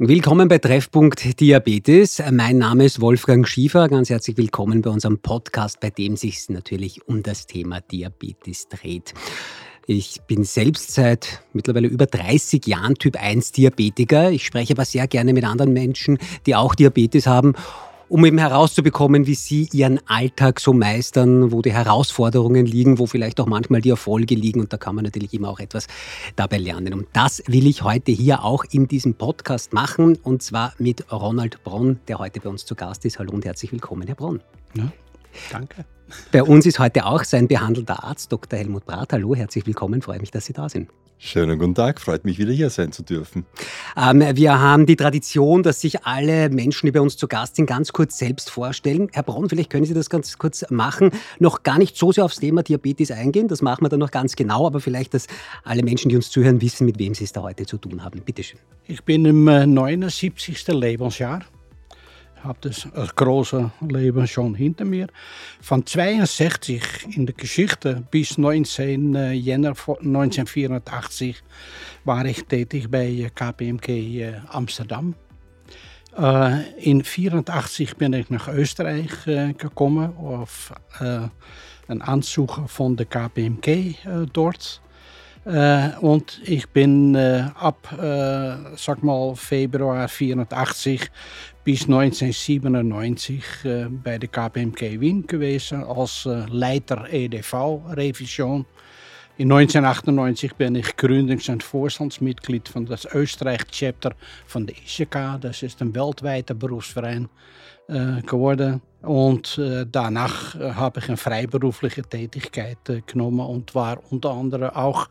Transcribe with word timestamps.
Willkommen 0.00 0.46
bei 0.46 0.58
Treffpunkt 0.58 1.40
Diabetes. 1.40 2.22
Mein 2.30 2.58
Name 2.58 2.84
ist 2.84 3.00
Wolfgang 3.00 3.48
Schiefer. 3.48 3.88
Ganz 3.88 4.10
herzlich 4.10 4.36
willkommen 4.36 4.80
bei 4.80 4.90
unserem 4.90 5.18
Podcast, 5.18 5.80
bei 5.80 5.90
dem 5.90 6.16
sich 6.16 6.48
natürlich 6.50 7.08
um 7.08 7.24
das 7.24 7.48
Thema 7.48 7.80
Diabetes 7.80 8.68
dreht. 8.68 9.12
Ich 9.88 10.20
bin 10.28 10.44
selbst 10.44 10.92
seit 10.92 11.42
mittlerweile 11.52 11.88
über 11.88 12.06
30 12.06 12.64
Jahren 12.68 12.94
Typ 12.94 13.20
1 13.20 13.50
Diabetiker. 13.50 14.30
Ich 14.30 14.46
spreche 14.46 14.74
aber 14.74 14.84
sehr 14.84 15.08
gerne 15.08 15.32
mit 15.32 15.42
anderen 15.42 15.72
Menschen, 15.72 16.18
die 16.46 16.54
auch 16.54 16.76
Diabetes 16.76 17.26
haben 17.26 17.54
um 18.08 18.24
eben 18.24 18.38
herauszubekommen, 18.38 19.26
wie 19.26 19.34
Sie 19.34 19.68
Ihren 19.72 20.00
Alltag 20.08 20.60
so 20.60 20.72
meistern, 20.72 21.52
wo 21.52 21.62
die 21.62 21.72
Herausforderungen 21.72 22.66
liegen, 22.66 22.98
wo 22.98 23.06
vielleicht 23.06 23.40
auch 23.40 23.46
manchmal 23.46 23.80
die 23.80 23.90
Erfolge 23.90 24.34
liegen. 24.34 24.60
Und 24.60 24.72
da 24.72 24.76
kann 24.76 24.94
man 24.94 25.04
natürlich 25.04 25.34
immer 25.34 25.48
auch 25.48 25.60
etwas 25.60 25.86
dabei 26.36 26.58
lernen. 26.58 26.94
Und 26.94 27.06
das 27.12 27.42
will 27.46 27.66
ich 27.66 27.82
heute 27.82 28.12
hier 28.12 28.44
auch 28.44 28.64
in 28.70 28.88
diesem 28.88 29.14
Podcast 29.14 29.72
machen. 29.72 30.16
Und 30.22 30.42
zwar 30.42 30.72
mit 30.78 31.10
Ronald 31.12 31.62
Bronn, 31.64 32.00
der 32.08 32.18
heute 32.18 32.40
bei 32.40 32.48
uns 32.48 32.64
zu 32.64 32.74
Gast 32.74 33.04
ist. 33.04 33.18
Hallo 33.18 33.32
und 33.32 33.44
herzlich 33.44 33.72
willkommen, 33.72 34.06
Herr 34.06 34.16
Bronn. 34.16 34.40
Ja, 34.74 34.90
danke. 35.50 35.84
Bei 36.32 36.42
uns 36.42 36.64
ist 36.64 36.78
heute 36.78 37.04
auch 37.04 37.24
sein 37.24 37.48
behandelter 37.48 38.02
Arzt, 38.02 38.32
Dr. 38.32 38.58
Helmut 38.58 38.86
Brath. 38.86 39.12
Hallo, 39.12 39.34
herzlich 39.34 39.66
willkommen. 39.66 40.00
Freue 40.00 40.20
mich, 40.20 40.30
dass 40.30 40.46
Sie 40.46 40.54
da 40.54 40.68
sind. 40.68 40.88
Schönen 41.20 41.58
guten 41.58 41.74
Tag, 41.74 42.00
freut 42.00 42.24
mich 42.24 42.38
wieder 42.38 42.52
hier 42.52 42.70
sein 42.70 42.92
zu 42.92 43.02
dürfen. 43.02 43.44
Ähm, 43.96 44.22
wir 44.34 44.60
haben 44.60 44.86
die 44.86 44.94
Tradition, 44.94 45.64
dass 45.64 45.80
sich 45.80 46.04
alle 46.04 46.48
Menschen, 46.48 46.86
die 46.86 46.92
bei 46.92 47.00
uns 47.00 47.16
zu 47.16 47.26
Gast 47.26 47.56
sind, 47.56 47.66
ganz 47.66 47.92
kurz 47.92 48.18
selbst 48.18 48.50
vorstellen. 48.50 49.08
Herr 49.12 49.24
Braun, 49.24 49.48
vielleicht 49.48 49.68
können 49.70 49.84
Sie 49.84 49.94
das 49.94 50.10
ganz 50.10 50.38
kurz 50.38 50.64
machen. 50.70 51.10
Noch 51.40 51.64
gar 51.64 51.78
nicht 51.78 51.96
so 51.96 52.12
sehr 52.12 52.24
aufs 52.24 52.38
Thema 52.38 52.62
Diabetes 52.62 53.10
eingehen, 53.10 53.48
das 53.48 53.62
machen 53.62 53.84
wir 53.84 53.88
dann 53.88 53.98
noch 53.98 54.12
ganz 54.12 54.36
genau, 54.36 54.64
aber 54.64 54.78
vielleicht, 54.78 55.12
dass 55.12 55.26
alle 55.64 55.82
Menschen, 55.82 56.08
die 56.08 56.14
uns 56.14 56.30
zuhören, 56.30 56.60
wissen, 56.60 56.84
mit 56.86 57.00
wem 57.00 57.14
Sie 57.14 57.24
es 57.24 57.32
da 57.32 57.42
heute 57.42 57.66
zu 57.66 57.78
tun 57.78 58.04
haben. 58.04 58.20
Bitte 58.24 58.44
schön. 58.44 58.60
Ich 58.86 59.02
bin 59.02 59.24
im 59.24 59.44
79. 59.44 60.68
Äh, 60.68 60.72
had 62.40 62.62
dus 62.62 62.86
een 62.92 63.10
grote 63.14 63.68
leven 63.88 64.28
schon 64.28 64.54
hinter 64.54 64.86
mir. 64.86 65.08
Van 65.60 65.82
62 65.82 67.06
in 67.06 67.24
de 67.24 67.32
Geschichte 67.36 68.02
bis 68.10 68.36
19 68.36 69.00
uh, 69.00 69.12
1984 69.14 71.42
war 72.02 72.26
ik 72.26 72.44
tätig 72.46 72.88
bij 72.88 73.24
eh, 73.24 73.30
KPMG 73.34 74.20
eh, 74.20 74.54
Amsterdam. 74.54 75.14
Eh, 76.14 76.58
in 76.76 77.04
1984 77.04 77.96
ben 77.96 78.14
ik 78.14 78.28
naar 78.28 78.54
Oostenrijk 78.58 79.10
gekomen 79.56 80.16
of 80.16 80.72
een 81.86 82.02
aanzoek 82.02 82.58
van 82.66 82.94
de 82.94 83.04
KPMG 83.04 83.96
dort. 84.32 84.80
Uh, 85.46 85.96
und 86.00 86.40
ich 86.44 86.72
bin 86.72 87.16
ab, 87.54 87.88
sag 88.74 88.98
Februar 89.36 90.08
84 90.08 91.10
is 91.68 91.84
1997 91.84 93.64
eh, 93.64 93.86
bij 93.90 94.18
de 94.18 94.26
KPMG 94.26 94.98
Wien 94.98 95.22
geweest 95.26 95.72
eh, 95.72 95.88
als 95.88 96.24
eh, 96.26 96.44
leider 96.50 97.04
EDV-revision. 97.04 98.66
In 99.38 99.52
1998 99.52 100.56
bin 100.56 100.74
ich 100.74 100.96
Gründungs- 100.96 101.48
und 101.48 101.62
Vorstandsmitglied 101.62 102.68
von 102.68 102.86
das 102.86 103.04
Österreich-Chapter 103.04 104.12
von 104.46 104.66
der 104.66 104.74
ICK. 104.76 105.40
Das 105.40 105.62
ist 105.62 105.80
ein 105.80 105.94
weltweiter 105.94 106.54
Berufsverein 106.54 107.28
geworden. 108.26 108.82
Und 109.02 109.56
äh, 109.58 109.86
danach 109.90 110.56
äh, 110.56 110.72
habe 110.72 110.98
ich 110.98 111.08
eine 111.08 111.16
freiberufliche 111.16 112.02
Tätigkeit 112.02 112.78
genommen 113.06 113.46
und 113.46 113.74
war 113.76 114.00
unter 114.10 114.30
anderem 114.30 114.70
auch 114.70 115.08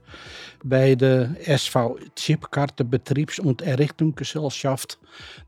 bei 0.61 0.94
der 0.95 1.36
SV 1.48 1.98
Chipkarte 2.14 2.83
Betriebs- 2.83 3.39
und 3.39 3.61
Errichtungsgesellschaft. 3.61 5.00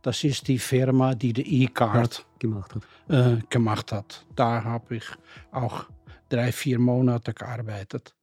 Das 0.02 0.24
ist 0.24 0.48
die 0.48 0.58
Firma, 0.58 1.16
die 1.16 1.34
die 1.34 1.66
E-Card 1.66 2.26
gemacht 2.40 2.76
hat. 2.76 2.84
Äh, 3.10 3.42
gemacht 3.50 3.92
hat. 3.92 4.26
Da 4.38 4.64
habe 4.64 4.96
ich 4.96 5.06
auch 5.52 5.86
drei, 6.30 6.52
vier 6.52 6.80
Monate 6.80 7.34
gearbeitet. 7.34 8.16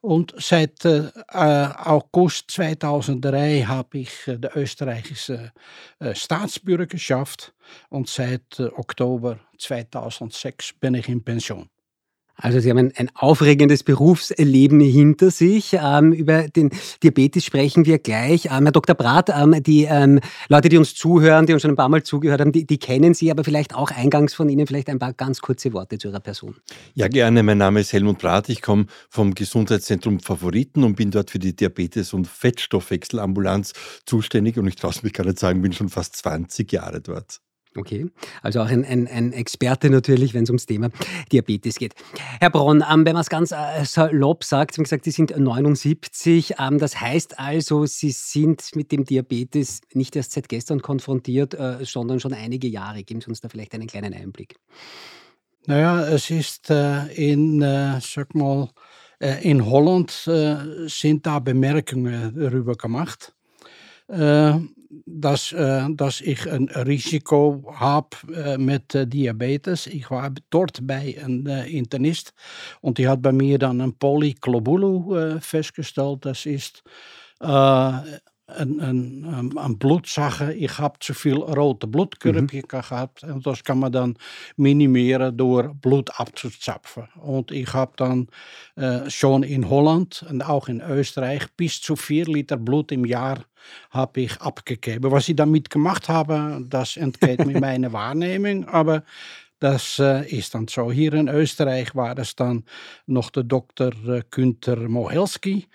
Und 0.00 0.34
seit 0.38 0.84
äh, 0.84 1.10
August 1.32 2.50
2003 2.52 3.62
habe 3.62 3.98
ich 3.98 4.28
äh, 4.28 4.38
die 4.38 4.48
österreichische 4.54 5.52
äh, 5.98 6.14
Staatsbürgerschaft 6.14 7.54
und 7.88 8.08
seit 8.08 8.60
Oktober 8.60 9.40
2006 9.58 10.74
bin 10.74 10.94
ich 10.94 11.08
in 11.08 11.24
Pension. 11.24 11.68
Also 12.36 12.60
Sie 12.60 12.70
haben 12.70 12.78
ein, 12.78 12.92
ein 12.96 13.10
aufregendes 13.14 13.82
Berufsleben 13.82 14.80
hinter 14.80 15.30
sich. 15.30 15.76
Ähm, 15.80 16.12
über 16.12 16.48
den 16.48 16.70
Diabetes 17.02 17.44
sprechen 17.44 17.86
wir 17.86 17.98
gleich. 17.98 18.46
Ähm, 18.46 18.64
Herr 18.64 18.72
Dr. 18.72 18.94
Brath, 18.94 19.30
ähm, 19.30 19.62
die 19.62 19.84
ähm, 19.84 20.20
Leute, 20.48 20.68
die 20.68 20.76
uns 20.76 20.94
zuhören, 20.94 21.46
die 21.46 21.54
uns 21.54 21.62
schon 21.62 21.70
ein 21.70 21.76
paar 21.76 21.88
Mal 21.88 22.02
zugehört 22.02 22.40
haben, 22.40 22.52
die, 22.52 22.66
die, 22.66 22.78
kennen 22.78 23.14
Sie, 23.14 23.30
aber 23.30 23.42
vielleicht 23.42 23.74
auch 23.74 23.90
eingangs 23.90 24.34
von 24.34 24.48
Ihnen 24.48 24.66
vielleicht 24.66 24.88
ein 24.90 24.98
paar 24.98 25.14
ganz 25.14 25.40
kurze 25.40 25.72
Worte 25.72 25.98
zu 25.98 26.08
Ihrer 26.08 26.20
Person. 26.20 26.56
Ja, 26.94 27.08
gerne. 27.08 27.42
Mein 27.42 27.58
Name 27.58 27.80
ist 27.80 27.92
Helmut 27.92 28.18
Brath. 28.18 28.48
Ich 28.48 28.60
komme 28.60 28.86
vom 29.08 29.34
Gesundheitszentrum 29.34 30.20
Favoriten 30.20 30.84
und 30.84 30.96
bin 30.96 31.10
dort 31.10 31.30
für 31.30 31.38
die 31.38 31.56
Diabetes- 31.56 32.12
und 32.12 32.26
Fettstoffwechselambulanz 32.26 33.72
zuständig. 34.04 34.58
Und 34.58 34.66
ich 34.66 34.76
traue 34.76 34.92
mich 35.02 35.12
gar 35.12 35.24
nicht 35.24 35.38
sagen, 35.38 35.62
bin 35.62 35.72
schon 35.72 35.88
fast 35.88 36.16
20 36.16 36.70
Jahre 36.70 37.00
dort. 37.00 37.40
Okay, 37.76 38.06
also 38.42 38.60
auch 38.60 38.68
ein, 38.68 38.84
ein, 38.84 39.06
ein 39.06 39.32
Experte 39.32 39.90
natürlich, 39.90 40.34
wenn 40.34 40.44
es 40.44 40.50
ums 40.50 40.66
Thema 40.66 40.90
Diabetes 41.30 41.76
geht. 41.76 41.94
Herr 42.40 42.50
Bronn, 42.50 42.82
ähm, 42.90 43.04
wenn 43.04 43.12
man 43.12 43.20
es 43.20 43.28
ganz 43.28 43.52
äh, 43.52 43.84
salopp 43.84 44.44
sagt, 44.44 44.74
Sie 44.74 44.78
haben 44.78 44.84
gesagt, 44.84 45.04
Sie 45.04 45.10
sind 45.10 45.36
79. 45.36 46.54
Ähm, 46.58 46.78
das 46.78 47.00
heißt 47.00 47.38
also, 47.38 47.86
Sie 47.86 48.10
sind 48.10 48.74
mit 48.74 48.92
dem 48.92 49.04
Diabetes 49.04 49.80
nicht 49.92 50.16
erst 50.16 50.32
seit 50.32 50.48
gestern 50.48 50.80
konfrontiert, 50.80 51.54
äh, 51.54 51.84
sondern 51.84 52.20
schon 52.20 52.32
einige 52.32 52.68
Jahre. 52.68 53.02
Geben 53.02 53.20
Sie 53.20 53.28
uns 53.28 53.40
da 53.40 53.48
vielleicht 53.48 53.74
einen 53.74 53.86
kleinen 53.86 54.14
Einblick. 54.14 54.56
Naja, 55.66 56.06
es 56.06 56.30
ist 56.30 56.70
äh, 56.70 57.06
in, 57.14 57.60
äh, 57.60 58.00
sag 58.00 58.34
mal, 58.34 58.70
äh, 59.18 59.42
in 59.48 59.66
Holland 59.66 60.10
sind 60.10 61.26
da 61.26 61.38
Bemerkungen 61.38 62.34
darüber 62.38 62.76
gemacht. 62.76 63.34
Äh, 64.08 64.54
dass, 65.04 65.52
äh, 65.52 65.86
dass 65.90 66.20
ich 66.20 66.50
ein 66.50 66.68
Risiko 66.68 67.64
habe 67.74 68.08
äh, 68.34 68.56
mit 68.58 68.94
äh, 68.94 69.06
Diabetes. 69.06 69.86
Ich 69.86 70.10
war 70.10 70.32
dort 70.50 70.80
einem 70.88 71.46
äh, 71.46 71.66
Internist 71.68 72.32
und 72.80 72.98
die 72.98 73.08
hat 73.08 73.20
bei 73.22 73.32
mir 73.32 73.58
dann 73.58 73.80
ein 73.80 73.94
Polyglobulu 73.98 75.16
äh, 75.16 75.40
festgestellt. 75.40 76.24
Das 76.24 76.46
ist 76.46 76.82
äh, 78.56 78.60
een, 78.60 78.82
een, 78.82 79.50
een 79.54 79.76
bloedzakken. 79.76 80.62
Ik 80.62 80.70
heb 80.70 80.94
te 80.94 81.14
veel 81.14 81.54
rode 81.54 81.88
bloedkörperchen 81.88 82.78
mhm. 82.78 82.82
gehad. 82.82 83.22
En 83.22 83.40
dat 83.42 83.62
kan 83.62 83.78
man 83.78 83.90
dan 83.90 84.16
minimeren 84.56 85.36
door 85.36 85.74
bloed 85.80 86.12
abzuzapfen. 86.12 87.08
Und 87.14 87.50
ich 87.50 87.72
habe 87.72 87.92
dann 87.96 88.28
äh, 88.74 89.10
schon 89.10 89.42
in 89.42 89.68
Holland 89.68 90.24
und 90.30 90.42
auch 90.42 90.68
in 90.68 90.80
Österreich 90.80 91.46
bis 91.56 91.80
zu 91.80 91.96
vier 91.96 92.24
Liter 92.24 92.56
Blut 92.56 92.92
im 92.92 93.04
Jahr 93.04 93.44
habe 93.90 94.20
ich 94.20 94.40
abgegeben. 94.40 95.10
Was 95.10 95.28
ich 95.28 95.36
damit 95.36 95.70
gemacht 95.70 96.08
habe, 96.08 96.64
das 96.68 96.96
entgeht 96.96 97.46
mir 97.46 97.60
meine 97.60 97.92
Wahrnehmung, 97.92 98.68
aber 98.68 99.02
das 99.58 99.98
äh, 99.98 100.28
ist 100.28 100.54
dann 100.54 100.68
so. 100.68 100.92
Hier 100.92 101.14
in 101.14 101.28
Österreich 101.28 101.94
war 101.94 102.18
es 102.18 102.36
dann 102.36 102.64
noch 103.06 103.30
der 103.30 103.44
Dr. 103.44 103.92
Äh, 104.06 104.22
Günther 104.30 104.88
Mohelski. 104.88 105.66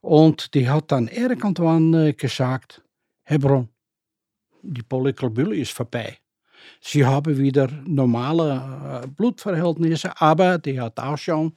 Und 0.00 0.54
die 0.54 0.68
hat 0.68 0.90
dann 0.92 1.08
irgendwann 1.08 1.92
äh, 1.94 2.12
gesagt, 2.12 2.82
Hebron, 3.24 3.68
die 4.62 4.82
Polyglobule 4.82 5.56
ist 5.56 5.72
vorbei. 5.72 6.18
Sie 6.80 7.04
haben 7.04 7.36
wieder 7.36 7.68
normale 7.86 9.02
äh, 9.04 9.06
Blutverhältnisse, 9.08 10.18
aber 10.20 10.58
die 10.58 10.80
hat 10.80 10.98
auch 10.98 11.18
schon 11.18 11.52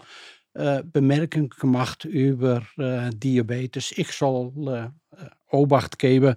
äh, 0.54 0.84
Bemerkungen 0.84 1.50
gemacht 1.50 2.06
über 2.06 2.64
Diabetes. 2.78 3.94
Ich 3.98 4.12
soll 4.12 4.92
Obacht 5.50 6.00
geben. 6.00 6.36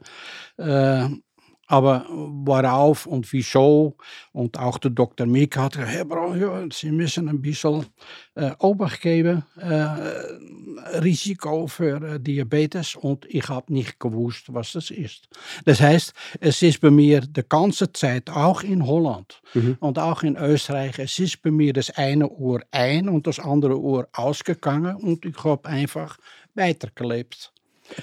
Äh, 1.69 1.73
aber 1.73 2.07
worauf 2.09 3.07
und 3.07 3.33
wieso 3.33 3.97
und 4.33 4.59
auch 4.59 4.79
der 4.79 4.91
Dr. 4.91 5.27
Mick 5.27 5.57
hat 5.57 5.73
gesagt, 5.73 5.91
Herr 5.91 6.05
Braun, 6.05 6.71
Sie 6.71 6.91
müssen 6.91 7.29
ein 7.29 7.41
bisschen 7.41 7.87
äh, 8.35 8.53
Obacht 8.59 9.01
geben, 9.01 9.45
äh, 9.59 10.99
Risiko 11.01 11.67
für 11.67 12.03
äh, 12.03 12.21
Diabetes 12.21 12.95
und 12.95 13.27
ich 13.29 13.49
habe 13.49 13.73
nicht 13.73 13.99
gewusst, 13.99 14.53
was 14.53 14.73
das 14.73 14.91
ist. 14.91 15.29
Das 15.65 15.81
heißt, 15.81 16.13
es 16.41 16.63
ist 16.63 16.81
bei 16.81 16.91
mir 16.91 17.21
die 17.21 17.43
ganze 17.49 17.93
Zeit, 17.93 18.31
auch 18.31 18.63
in 18.63 18.87
Holland 18.87 19.41
mhm. 19.55 19.77
und 19.81 19.99
auch 19.99 20.23
in 20.23 20.37
Österreich, 20.37 20.99
es 20.99 21.19
ist 21.19 21.43
bei 21.43 21.51
mir 21.51 21.73
das 21.73 21.91
eine 21.91 22.29
Uhr 22.29 22.61
ein 22.71 23.09
und 23.09 23.27
das 23.27 23.39
andere 23.39 23.79
Uhr 23.79 24.09
ausgegangen 24.13 24.97
und 24.97 25.25
ich 25.25 25.43
habe 25.45 25.69
einfach 25.69 26.19
weitergelebt. 26.55 27.53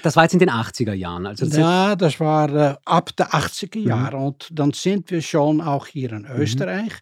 Das 0.02 0.16
war 0.16 0.24
jetzt 0.24 0.32
in 0.32 0.38
den 0.38 0.50
80er 0.50 0.94
Jahren. 0.94 1.26
Also 1.26 1.46
das 1.46 1.56
ja, 1.56 1.96
das 1.96 2.20
war 2.20 2.54
äh, 2.54 2.76
ab 2.84 3.10
der 3.16 3.30
80er 3.30 3.78
Jahre. 3.78 4.16
Mhm. 4.16 4.22
Und 4.24 4.48
dann 4.52 4.72
sind 4.72 5.10
wir 5.10 5.22
schon 5.22 5.60
auch 5.60 5.86
hier 5.86 6.12
in 6.12 6.22
mhm. 6.22 6.40
Österreich. 6.40 6.92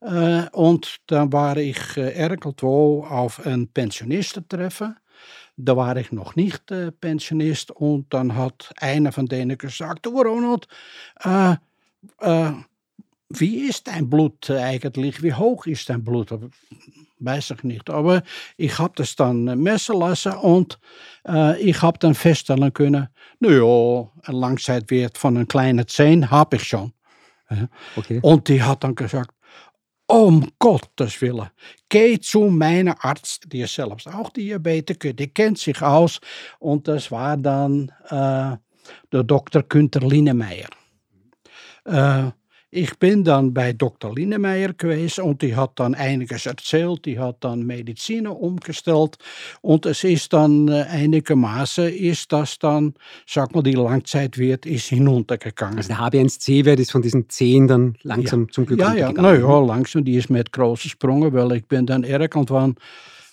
Mhm. 0.00 0.08
Äh, 0.08 0.48
und 0.52 0.96
dann 1.06 1.32
war 1.32 1.56
ich 1.56 1.96
äh, 1.96 2.10
irgendwo 2.20 3.04
auf 3.04 3.44
ein 3.44 3.68
Pensionistentreffen. 3.68 4.96
Da 5.56 5.76
war 5.76 5.96
ich 5.96 6.12
noch 6.12 6.36
nicht 6.36 6.70
äh, 6.70 6.92
Pensionist 6.92 7.72
und 7.72 8.14
dann 8.14 8.36
hat 8.36 8.72
einer 8.78 9.10
von 9.10 9.26
denen 9.26 9.58
gesagt, 9.58 10.06
du 10.06 10.20
Ronald, 10.22 10.68
äh, 11.24 11.56
äh, 12.20 12.52
wie 13.30 13.68
ist 13.68 13.86
dein 13.88 14.08
Blut 14.08 14.50
eigentlich? 14.50 15.22
Wie 15.22 15.34
hoch 15.34 15.66
ist 15.66 15.88
dein 15.90 16.02
Blut? 16.02 16.32
Weiß 17.18 17.50
ich 17.50 17.62
nicht. 17.62 17.90
Aber 17.90 18.22
ich 18.56 18.78
habe 18.78 18.94
das 18.96 19.16
dann 19.16 19.44
messen 19.60 19.98
lassen 19.98 20.32
und 20.32 20.78
äh, 21.26 21.60
ich 21.60 21.82
habe 21.82 21.98
dann 21.98 22.14
feststellen 22.14 22.72
können, 22.72 23.08
naja, 23.40 24.10
ein 24.22 24.34
Langzeitwert 24.34 25.18
von 25.18 25.36
einem 25.36 25.48
kleinen 25.48 25.86
10 25.86 26.30
habe 26.30 26.56
ich 26.56 26.64
schon. 26.64 26.92
Okay. 27.96 28.20
Und 28.22 28.48
die 28.48 28.62
hat 28.62 28.84
dann 28.84 28.94
gesagt, 28.94 29.34
um 30.06 30.50
Gottes 30.58 31.20
Willen, 31.20 31.50
geh 31.88 32.18
zu 32.18 32.44
meinem 32.48 32.94
Arzt, 33.00 33.44
die 33.52 33.60
ist 33.60 33.74
selbst 33.74 34.08
auch 34.08 34.30
Diabetiker, 34.30 35.12
die 35.12 35.28
kennt 35.28 35.58
sich 35.58 35.82
aus. 35.82 36.20
Und 36.58 36.88
das 36.88 37.10
war 37.10 37.36
dann 37.36 37.92
äh, 38.08 38.56
der 39.12 39.22
Dr. 39.24 39.64
Linemeyer. 40.00 40.68
Äh, 41.84 42.30
ich 42.70 42.98
bin 42.98 43.24
dann 43.24 43.54
bei 43.54 43.72
Dr. 43.72 44.14
Linemeyer 44.14 44.74
gewesen 44.74 45.24
und 45.24 45.40
die 45.40 45.56
hat 45.56 45.72
dann 45.76 45.94
einiges 45.94 46.44
erzählt, 46.44 47.06
die 47.06 47.18
hat 47.18 47.38
dann 47.40 47.64
Medizin 47.64 48.26
umgestellt 48.26 49.16
und 49.62 49.86
es 49.86 50.04
ist 50.04 50.32
dann 50.34 50.68
äh, 50.68 50.82
einigermaßen 50.82 51.88
ist 51.88 52.30
das 52.32 52.58
dann, 52.58 52.94
sag 53.26 53.54
mal, 53.54 53.62
die 53.62 53.72
Langzeitwert 53.72 54.66
ist 54.66 54.88
hinuntergegangen. 54.88 55.78
Also 55.78 55.88
der 55.88 55.98
HB1C-Wert 55.98 56.80
ist 56.80 56.92
von 56.92 57.02
diesen 57.02 57.28
10 57.28 57.68
dann 57.68 57.96
langsam 58.02 58.42
ja. 58.42 58.48
zum 58.52 58.66
Glück 58.66 58.80
ja, 58.80 58.94
ja, 58.94 59.10
ja, 59.10 59.60
langsam, 59.60 60.04
die 60.04 60.16
ist 60.16 60.28
mit 60.28 60.52
großen 60.52 60.90
Sprüngen, 60.90 61.32
weil 61.32 61.52
ich 61.52 61.66
bin 61.66 61.86
dann 61.86 62.04
irgendwann 62.04 62.76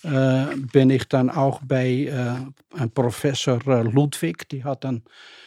uh, 0.06 0.48
ben 0.72 0.92
ik 0.92 1.10
dan 1.10 1.32
ook 1.34 1.60
bij 1.68 1.96
uh, 1.96 2.42
een 2.70 2.92
professor 2.92 3.62
eh, 3.70 3.94
Ludwig, 3.94 4.36
die 4.36 4.62
had 4.62 4.84
een, 4.84 5.04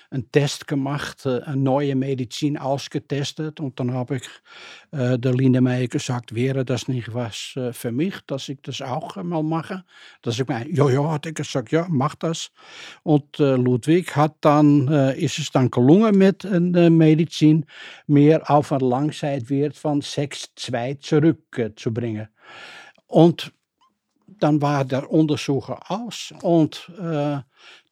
een 0.08 0.26
test 0.30 0.62
gemaakt, 0.66 1.24
een 1.24 1.62
nieuwe 1.62 1.94
medicijn 1.94 2.56
ausgetestet. 2.56 3.58
En 3.58 3.70
dan 3.74 3.88
heb 3.88 4.10
ik 4.10 4.40
de 5.20 5.34
Linde 5.34 5.60
mij 5.60 5.86
gezegd, 5.88 6.30
wäre 6.30 6.64
dat 6.64 6.86
niet 6.86 7.06
was 7.06 7.56
vermicht 7.70 8.22
mij, 8.26 8.38
dat 8.38 8.48
ik 8.48 8.62
dus 8.62 8.78
dat 8.78 8.88
ook 8.88 9.22
mag 9.22 9.42
mache. 9.42 9.84
Dat 10.20 10.38
ik 10.38 10.46
mij, 10.46 10.68
ja, 10.72 10.90
ja, 10.90 11.00
had 11.00 11.24
ik 11.24 11.36
gezegd, 11.36 11.70
ja, 11.70 11.86
mag 11.88 12.16
dat. 12.16 12.50
En 13.02 13.24
Ludwig 13.62 14.12
had 14.12 14.34
dan, 14.38 14.92
is 15.14 15.36
het 15.36 15.52
dan 15.52 15.72
gelungen 15.72 16.16
met 16.16 16.44
een 16.44 16.96
medicijn, 16.96 17.64
meer 18.06 18.40
auf 18.40 18.70
een 18.70 18.84
langzijd 18.84 19.48
weer 19.48 19.70
van 19.74 20.02
6-2 20.02 20.98
terug 20.98 21.36
te 21.74 21.90
brengen. 21.92 22.30
Und 23.08 23.52
dann 24.40 24.60
war 24.60 24.84
der 24.84 25.10
Untersucher 25.10 25.80
aus 25.90 26.32
und 26.42 26.90
äh, 26.98 27.38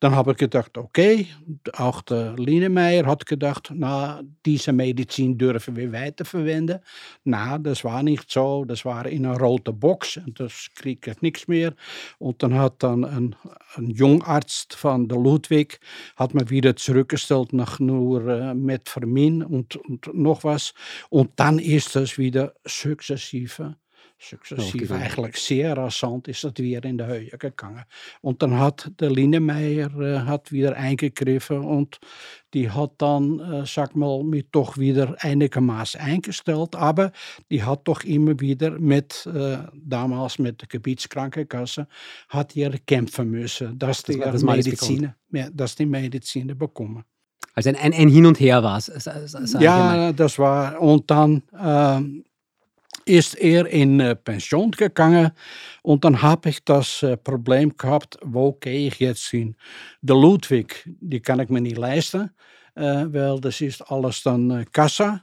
dann 0.00 0.14
habe 0.14 0.32
ich 0.32 0.36
gedacht, 0.36 0.76
okay, 0.76 1.26
auch 1.72 2.02
der 2.02 2.34
Lienemeyer 2.34 3.06
hat 3.06 3.24
gedacht, 3.24 3.72
na, 3.74 4.22
diese 4.44 4.72
Medizin 4.72 5.38
dürfen 5.38 5.74
wir 5.74 5.90
weiterverwenden. 5.90 6.80
Na, 7.24 7.58
das 7.58 7.82
war 7.82 8.02
nicht 8.02 8.30
so, 8.30 8.64
das 8.66 8.84
war 8.84 9.06
in 9.06 9.24
einer 9.24 9.38
roten 9.38 9.78
Box 9.78 10.18
und 10.18 10.38
das 10.38 10.68
kriege 10.74 11.12
ich 11.12 11.22
nichts 11.22 11.48
mehr. 11.48 11.74
Und 12.18 12.42
dann 12.42 12.54
hat 12.54 12.82
dann 12.82 13.04
ein, 13.04 13.36
ein 13.74 13.88
Jungarzt 13.90 14.74
von 14.74 15.08
der 15.08 15.18
Ludwig, 15.18 15.80
hat 16.16 16.34
mir 16.34 16.50
wieder 16.50 16.76
zurückgestellt 16.76 17.54
nach 17.54 17.78
nur 17.80 18.26
äh, 18.28 18.54
Metformin 18.54 19.42
und, 19.42 19.76
und 19.76 20.12
noch 20.14 20.44
was. 20.44 20.74
Und 21.08 21.30
dann 21.36 21.58
ist 21.58 21.96
das 21.96 22.18
wieder 22.18 22.52
sukzessive 22.66 23.76
successief 24.18 24.90
okay. 24.90 25.00
eigenlijk 25.00 25.36
zeer 25.36 25.74
rasant 25.74 26.28
is 26.28 26.40
dat 26.40 26.58
weer 26.58 26.84
in 26.84 26.96
de 26.96 27.06
Höhe 27.06 27.36
gegangen. 27.36 27.84
Und 28.20 28.42
dann 28.42 28.58
hat 28.58 28.90
der 28.96 29.10
Linnemeyer 29.10 30.00
äh, 30.00 30.18
hat 30.18 30.50
wieder 30.50 30.76
eingegriffen 30.76 31.60
und 31.60 31.98
die 32.54 32.70
hat 32.70 32.92
dann, 32.96 33.40
äh, 33.40 33.66
sag 33.66 33.94
mal, 33.94 34.22
mit 34.22 34.46
doch 34.50 34.78
wieder 34.78 35.14
einigermaßen 35.18 36.00
eingestellt, 36.00 36.74
aber 36.74 37.12
die 37.50 37.62
hat 37.62 37.86
doch 37.86 38.02
immer 38.04 38.38
wieder 38.40 38.78
mit, 38.78 39.26
äh, 39.26 39.58
damals 39.74 40.38
mit 40.38 40.60
der 40.60 40.68
Gebietskrankenkasse, 40.68 41.86
hat 42.28 42.52
hier 42.52 42.78
kämpfen 42.86 43.30
müssen, 43.30 43.78
dass 43.78 44.02
die 44.02 44.18
das 44.18 44.42
Medizin, 44.42 45.12
dass 45.52 45.74
die 45.74 45.86
Medizin 45.86 46.56
bekommen. 46.56 47.04
Also 47.54 47.70
ein, 47.70 47.76
ein, 47.76 47.92
ein 47.92 48.08
Hin 48.08 48.26
und 48.26 48.38
Her 48.38 48.62
war 48.62 48.78
es. 48.78 48.90
Ja, 49.58 50.12
das 50.12 50.38
war, 50.38 50.80
und 50.80 51.10
dann, 51.10 51.42
äh, 51.52 52.22
ist 53.04 53.34
er 53.36 53.66
in 53.66 54.00
äh, 54.00 54.16
Pension 54.16 54.70
gegangen 54.70 55.32
und 55.82 56.04
dann 56.04 56.22
habe 56.22 56.48
ich 56.48 56.64
das 56.64 57.02
äh, 57.02 57.16
Problem 57.16 57.76
gehabt, 57.76 58.18
wo 58.22 58.52
gehe 58.52 58.88
ich 58.88 58.98
jetzt 58.98 59.28
hin? 59.28 59.56
Der 60.02 60.16
Ludwig, 60.16 60.88
die 61.00 61.20
kann 61.20 61.40
ich 61.40 61.48
mir 61.48 61.60
nicht 61.60 61.76
leisten, 61.76 62.30
äh, 62.74 63.06
weil 63.08 63.40
das 63.40 63.60
ist 63.60 63.82
alles 63.82 64.22
dann 64.22 64.64
Kassa. 64.72 65.22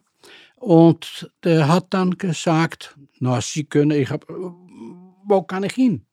Und 0.55 1.29
der 1.43 1.67
hat 1.67 1.87
dann 1.89 2.17
gesagt, 2.17 2.95
na, 3.19 3.41
Sie 3.41 3.65
können, 3.65 3.91
ich 3.91 4.09
hab, 4.09 4.25
wo 4.29 5.41
kann 5.43 5.63
ich 5.63 5.73
hin? 5.73 6.05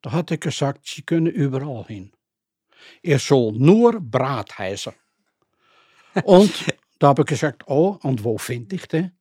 Da 0.00 0.12
hat 0.12 0.30
er 0.30 0.38
gesagt, 0.38 0.86
Sie 0.86 1.02
können 1.02 1.26
überall 1.26 1.84
hin. 1.84 2.12
Er 3.02 3.18
soll 3.18 3.52
nur 3.52 4.00
Brat 4.00 4.58
heißen. 4.58 4.94
Und 6.24 6.52
da 6.98 7.08
habe 7.08 7.22
ich 7.22 7.26
gesagt, 7.26 7.64
oh, 7.66 7.98
und 8.02 8.24
wo 8.24 8.38
finde 8.38 8.76
ich 8.76 8.86
den? 8.86 9.12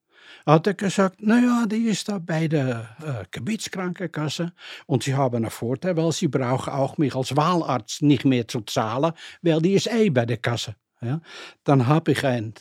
Hat 0.45 0.67
er 0.67 0.73
gesagt, 0.73 1.21
naja, 1.21 1.65
die 1.67 1.87
ist 1.87 2.09
da 2.09 2.19
bei 2.19 2.47
der 2.47 2.95
äh, 3.03 3.25
Gebietskrankenkasse 3.31 4.53
und 4.85 5.03
sie 5.03 5.15
haben 5.15 5.37
einen 5.37 5.51
Vorteil, 5.51 5.97
weil 5.97 6.11
sie 6.11 6.27
brauchen 6.27 6.73
auch 6.73 6.97
mich 6.97 7.15
als 7.15 7.35
Wahlarzt 7.35 8.01
nicht 8.01 8.25
mehr 8.25 8.47
zu 8.47 8.61
zahlen, 8.61 9.13
weil 9.41 9.61
die 9.61 9.73
ist 9.73 9.87
eh 9.87 10.09
bei 10.09 10.25
der 10.25 10.37
Kasse. 10.37 10.75
Ja. 11.01 11.21
Dann 11.63 11.87
habe 11.87 12.11
ich 12.11 12.25
einen 12.25 12.53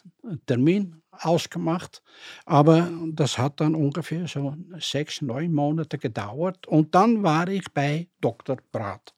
Termin 0.46 1.02
ausgemacht, 1.12 2.02
aber 2.46 2.90
das 3.12 3.36
hat 3.38 3.60
dann 3.60 3.74
ungefähr 3.74 4.26
so 4.26 4.56
sechs, 4.78 5.20
neun 5.20 5.52
Monate 5.52 5.98
gedauert 5.98 6.66
und 6.66 6.94
dann 6.94 7.22
war 7.22 7.48
ich 7.48 7.64
bei 7.72 8.08
Dr. 8.20 8.56
Brat. 8.72 9.14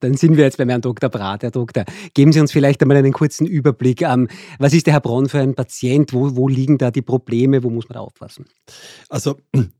Dann 0.00 0.14
sind 0.14 0.36
wir 0.36 0.44
jetzt 0.44 0.58
beim 0.58 0.68
Herrn 0.68 0.80
Dr. 0.80 1.08
Brat, 1.08 1.42
Herr 1.42 1.50
Doktor. 1.50 1.84
Geben 2.14 2.32
Sie 2.32 2.40
uns 2.40 2.52
vielleicht 2.52 2.82
einmal 2.82 2.96
einen 2.96 3.12
kurzen 3.12 3.46
Überblick. 3.46 4.02
Ähm, 4.02 4.28
was 4.58 4.74
ist 4.74 4.86
der 4.86 4.94
Herr 4.94 5.00
Braun 5.00 5.28
für 5.28 5.40
ein 5.40 5.54
Patient? 5.54 6.12
Wo, 6.12 6.36
wo 6.36 6.48
liegen 6.48 6.78
da 6.78 6.90
die 6.90 7.02
Probleme? 7.02 7.62
Wo 7.62 7.70
muss 7.70 7.88
man 7.88 7.94
da 7.94 8.00
aufpassen? 8.00 8.46
Also 9.08 9.36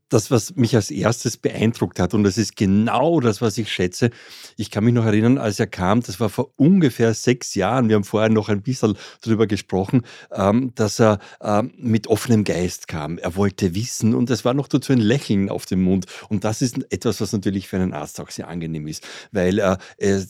das, 0.09 0.31
was 0.31 0.55
mich 0.55 0.75
als 0.75 0.91
erstes 0.91 1.37
beeindruckt 1.37 1.99
hat, 1.99 2.13
und 2.13 2.23
das 2.23 2.37
ist 2.37 2.55
genau 2.55 3.19
das, 3.19 3.41
was 3.41 3.57
ich 3.57 3.71
schätze. 3.71 4.09
Ich 4.57 4.71
kann 4.71 4.83
mich 4.83 4.93
noch 4.93 5.05
erinnern, 5.05 5.37
als 5.37 5.59
er 5.59 5.67
kam, 5.67 6.01
das 6.01 6.19
war 6.19 6.29
vor 6.29 6.51
ungefähr 6.57 7.13
sechs 7.13 7.55
Jahren, 7.55 7.89
wir 7.89 7.95
haben 7.95 8.03
vorher 8.03 8.29
noch 8.29 8.49
ein 8.49 8.61
bisschen 8.61 8.97
darüber 9.21 9.47
gesprochen, 9.47 10.01
ähm, 10.31 10.71
dass 10.75 10.99
er 10.99 11.19
ähm, 11.41 11.71
mit 11.77 12.07
offenem 12.07 12.43
Geist 12.43 12.87
kam. 12.87 13.17
Er 13.17 13.35
wollte 13.35 13.75
wissen 13.75 14.15
und 14.15 14.29
es 14.29 14.45
war 14.45 14.53
noch 14.53 14.67
dazu 14.67 14.93
ein 14.93 14.99
Lächeln 14.99 15.49
auf 15.49 15.65
dem 15.65 15.83
Mund. 15.83 16.05
Und 16.29 16.43
das 16.43 16.61
ist 16.61 16.91
etwas, 16.91 17.21
was 17.21 17.31
natürlich 17.31 17.67
für 17.67 17.77
einen 17.77 17.93
Arzt 17.93 18.19
auch 18.19 18.29
sehr 18.29 18.47
angenehm 18.47 18.87
ist, 18.87 19.07
weil 19.31 19.59
äh, 19.59 19.77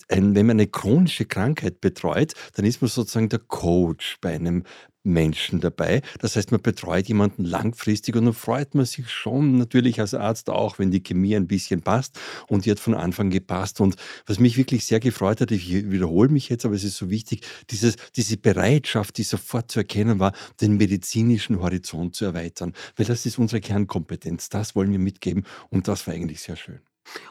wenn 0.10 0.34
man 0.34 0.52
eine 0.52 0.68
chronische 0.68 1.26
Krankheit 1.26 1.82
betreut, 1.82 2.34
dann 2.56 2.66
ist 2.66 2.82
man 2.82 2.90
sozusagen 2.90 3.30
der 3.30 3.40
Coach 3.40 4.18
bei 4.22 4.36
einem 4.36 4.64
Menschen 5.04 5.62
dabei. 5.62 6.02
Das 6.20 6.36
heißt, 6.36 6.52
man 6.52 6.62
betreut 6.62 7.08
jemanden 7.08 7.44
langfristig 7.44 8.16
und 8.16 8.26
dann 8.26 8.34
freut 8.34 8.76
man 8.76 8.86
sich 8.86 9.10
schon 9.10 9.58
natürlich 9.58 10.00
als 10.00 10.14
Arzt 10.14 10.50
auch, 10.50 10.80
wenn 10.80 10.92
die 10.92 11.02
Chemie 11.02 11.36
ein 11.36 11.48
bisschen 11.48 11.82
passt 11.82 12.20
und 12.48 12.66
die 12.66 12.72
hat 12.72 12.80
von 12.80 12.94
Anfang 12.94 13.30
gepasst. 13.30 13.80
Und 13.82 13.96
was 14.26 14.40
mich 14.40 14.58
wirklich 14.58 14.86
sehr 14.86 15.00
gefreut 15.00 15.42
hat, 15.42 15.52
ich 15.52 15.72
wiederhole 15.72 16.30
mich 16.30 16.50
jetzt, 16.50 16.66
aber 16.66 16.76
es 16.76 16.84
ist 16.84 16.98
so 16.98 17.10
wichtig, 17.10 17.46
dieses, 17.70 17.96
diese 18.16 18.38
Bereitschaft, 18.38 19.18
die 19.18 19.24
sofort 19.24 19.72
zu 19.72 19.80
erkennen 19.80 20.20
war, 20.20 20.34
den 20.62 20.78
medizinischen 20.78 21.60
Horizont 21.62 22.16
zu 22.16 22.26
erweitern. 22.26 22.74
Weil 22.96 23.06
das 23.06 23.26
ist 23.26 23.40
unsere 23.40 23.62
Kernkompetenz. 23.62 24.50
Das 24.50 24.76
wollen 24.76 24.92
wir 24.92 25.00
mitgeben 25.00 25.46
und 25.70 25.88
das 25.88 26.08
war 26.08 26.14
eigentlich 26.14 26.42
sehr 26.42 26.56
schön. 26.56 26.80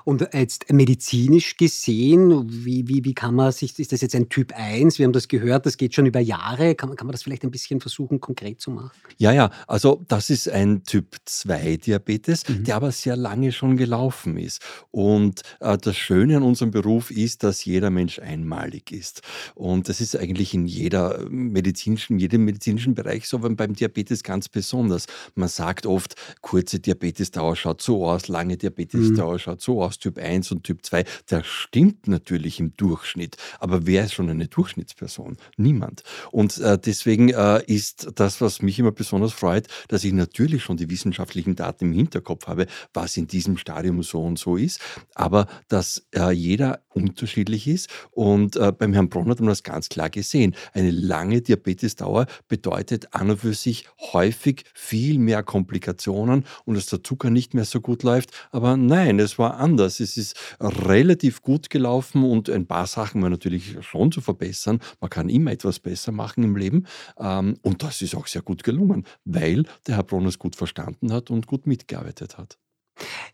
Und 0.05 0.29
jetzt 0.33 0.73
medizinisch 0.73 1.57
gesehen, 1.57 2.45
wie, 2.49 2.89
wie, 2.89 3.05
wie 3.05 3.15
kann 3.15 3.35
man 3.35 3.53
sich, 3.53 3.79
ist 3.79 3.93
das 3.93 4.01
jetzt 4.01 4.15
ein 4.15 4.29
Typ 4.29 4.53
1? 4.55 4.99
Wir 4.99 5.05
haben 5.05 5.13
das 5.13 5.29
gehört, 5.29 5.67
das 5.67 5.77
geht 5.77 5.95
schon 5.95 6.07
über 6.07 6.21
Jahre. 6.21 6.75
Kann 6.75 6.89
man, 6.89 6.97
kann 6.97 7.07
man 7.07 7.13
das 7.13 7.23
vielleicht 7.23 7.45
ein 7.45 7.51
bisschen 7.51 7.81
versuchen, 7.81 8.21
konkret 8.21 8.61
zu 8.61 8.71
machen? 8.71 8.91
Ja, 9.19 9.33
ja, 9.33 9.51
also 9.67 10.05
das 10.09 10.31
ist 10.31 10.49
ein 10.49 10.83
Typ 10.85 11.17
2 11.25 11.77
Diabetes, 11.77 12.49
mhm. 12.49 12.65
der 12.65 12.77
aber 12.77 12.93
sehr 12.93 13.17
lange 13.17 13.53
schon 13.53 13.77
gelaufen 13.77 14.39
ist. 14.39 14.63
Und 14.91 15.43
äh, 15.61 15.77
das 15.79 15.97
Schöne 15.97 16.39
an 16.39 16.43
unserem 16.43 16.71
Beruf 16.71 17.11
ist, 17.11 17.43
dass 17.43 17.65
jeder 17.65 17.91
Mensch 17.91 18.19
einmalig 18.19 18.91
ist. 18.93 19.23
Und 19.55 19.89
das 19.89 20.01
ist 20.01 20.17
eigentlich 20.17 20.55
in 20.55 20.67
jeder 20.67 21.29
medizinischen, 21.29 22.19
jedem 22.19 22.45
medizinischen 22.45 22.95
Bereich 22.95 23.29
so, 23.29 23.39
aber 23.39 23.51
beim 23.51 23.75
Diabetes 23.75 24.23
ganz 24.23 24.49
besonders. 24.49 25.07
Man 25.35 25.49
sagt 25.49 25.87
oft, 25.87 26.15
kurze 26.41 26.81
Diabetesdauer 26.81 27.57
schaut 27.57 27.83
so 27.83 28.07
aus, 28.07 28.29
lange 28.29 28.57
Diabetesdauer 28.57 29.35
mhm. 29.35 29.39
schaut 29.39 29.61
so 29.61 29.68
so 29.69 29.83
aus, 29.83 29.99
Typ 29.99 30.17
1 30.17 30.51
und 30.51 30.65
Typ 30.65 30.85
2. 30.85 31.05
Das 31.27 31.47
stimmt 31.47 32.09
natürlich 32.09 32.59
im 32.59 32.75
Durchschnitt. 32.77 33.37
Aber 33.61 33.87
wer 33.87 34.05
ist 34.05 34.15
schon 34.15 34.31
eine 34.31 34.49
Durchschnittsperson? 34.49 35.37
Niemand. 35.59 36.03
Und 36.33 36.57
äh, 36.59 36.79
deswegen 36.79 37.29
äh, 37.29 37.63
ist 37.67 38.09
das, 38.15 38.41
was 38.41 38.63
mich 38.63 38.79
immer 38.79 38.93
besonders 38.93 39.35
freut, 39.35 39.67
dass 39.89 40.05
ich 40.05 40.15
natürlich 40.15 40.63
schon 40.63 40.79
die 40.79 40.89
wissenschaftlichen 40.89 41.55
Daten 41.55 41.85
im 41.85 41.93
Hinterkopf 41.93 42.47
habe, 42.47 42.67
was 42.95 43.19
in 43.19 43.27
diesem 43.27 43.59
Stadium 43.59 44.03
so 44.03 44.23
und 44.23 44.39
so 44.39 44.57
ist, 44.57 44.81
aber 45.15 45.47
dass 45.69 46.07
äh, 46.15 46.31
jeder 46.31 46.81
unterschiedlich 46.99 47.69
ist. 47.69 47.89
Und 48.11 48.57
äh, 48.57 48.73
beim 48.73 48.93
Herrn 48.93 49.09
Bronn 49.09 49.29
hat 49.29 49.41
man 49.41 49.49
das 49.49 49.63
ganz 49.63 49.89
klar 49.89 50.11
gesehen. 50.11 50.55
Eine 50.73 50.91
lange 50.91 51.43
Diabetesdauer 51.43 52.27
bedeutet 52.49 53.15
an 53.15 53.31
und 53.31 53.41
für 53.41 53.55
sich 53.55 53.87
häufig 54.13 54.65
viel 54.75 55.19
mehr 55.19 55.43
Komplikationen 55.43 56.45
und 56.65 56.75
dass 56.75 56.87
der 56.87 57.05
Zucker 57.05 57.31
nicht 57.31 57.55
mehr 57.55 57.65
so 57.65 57.81
gut 57.81 58.03
läuft. 58.03 58.31
Aber 58.51 58.77
nein, 58.77 59.19
es 59.19 59.39
war 59.39 59.48
anders. 59.57 60.00
Es 60.00 60.17
ist 60.17 60.37
relativ 60.61 61.43
gut 61.43 61.71
gelaufen 61.71 62.25
und 62.25 62.50
ein 62.50 62.67
paar 62.67 62.87
Sachen 62.87 63.23
waren 63.23 63.33
natürlich 63.33 63.76
schon 63.81 64.12
zu 64.12 64.21
verbessern. 64.21 64.81
Man 65.00 65.11
kann 65.11 65.28
immer 65.28 65.52
etwas 65.52 65.78
besser 65.78 66.12
machen 66.12 66.45
im 66.45 66.57
Leben. 66.57 66.87
Ähm, 67.19 67.57
und 67.62 67.83
das 67.83 68.02
ist 68.02 68.14
auch 68.14 68.26
sehr 68.26 68.43
gut 68.43 68.62
gelungen, 68.62 69.05
weil 69.25 69.64
der 69.87 69.97
Herr 69.97 70.02
Bronn 70.05 70.26
es 70.26 70.38
gut 70.38 70.57
verstanden 70.57 71.12
hat 71.12 71.31
und 71.31 71.47
gut 71.47 71.67
mitgearbeitet 71.67 72.38
hat. 72.38 72.59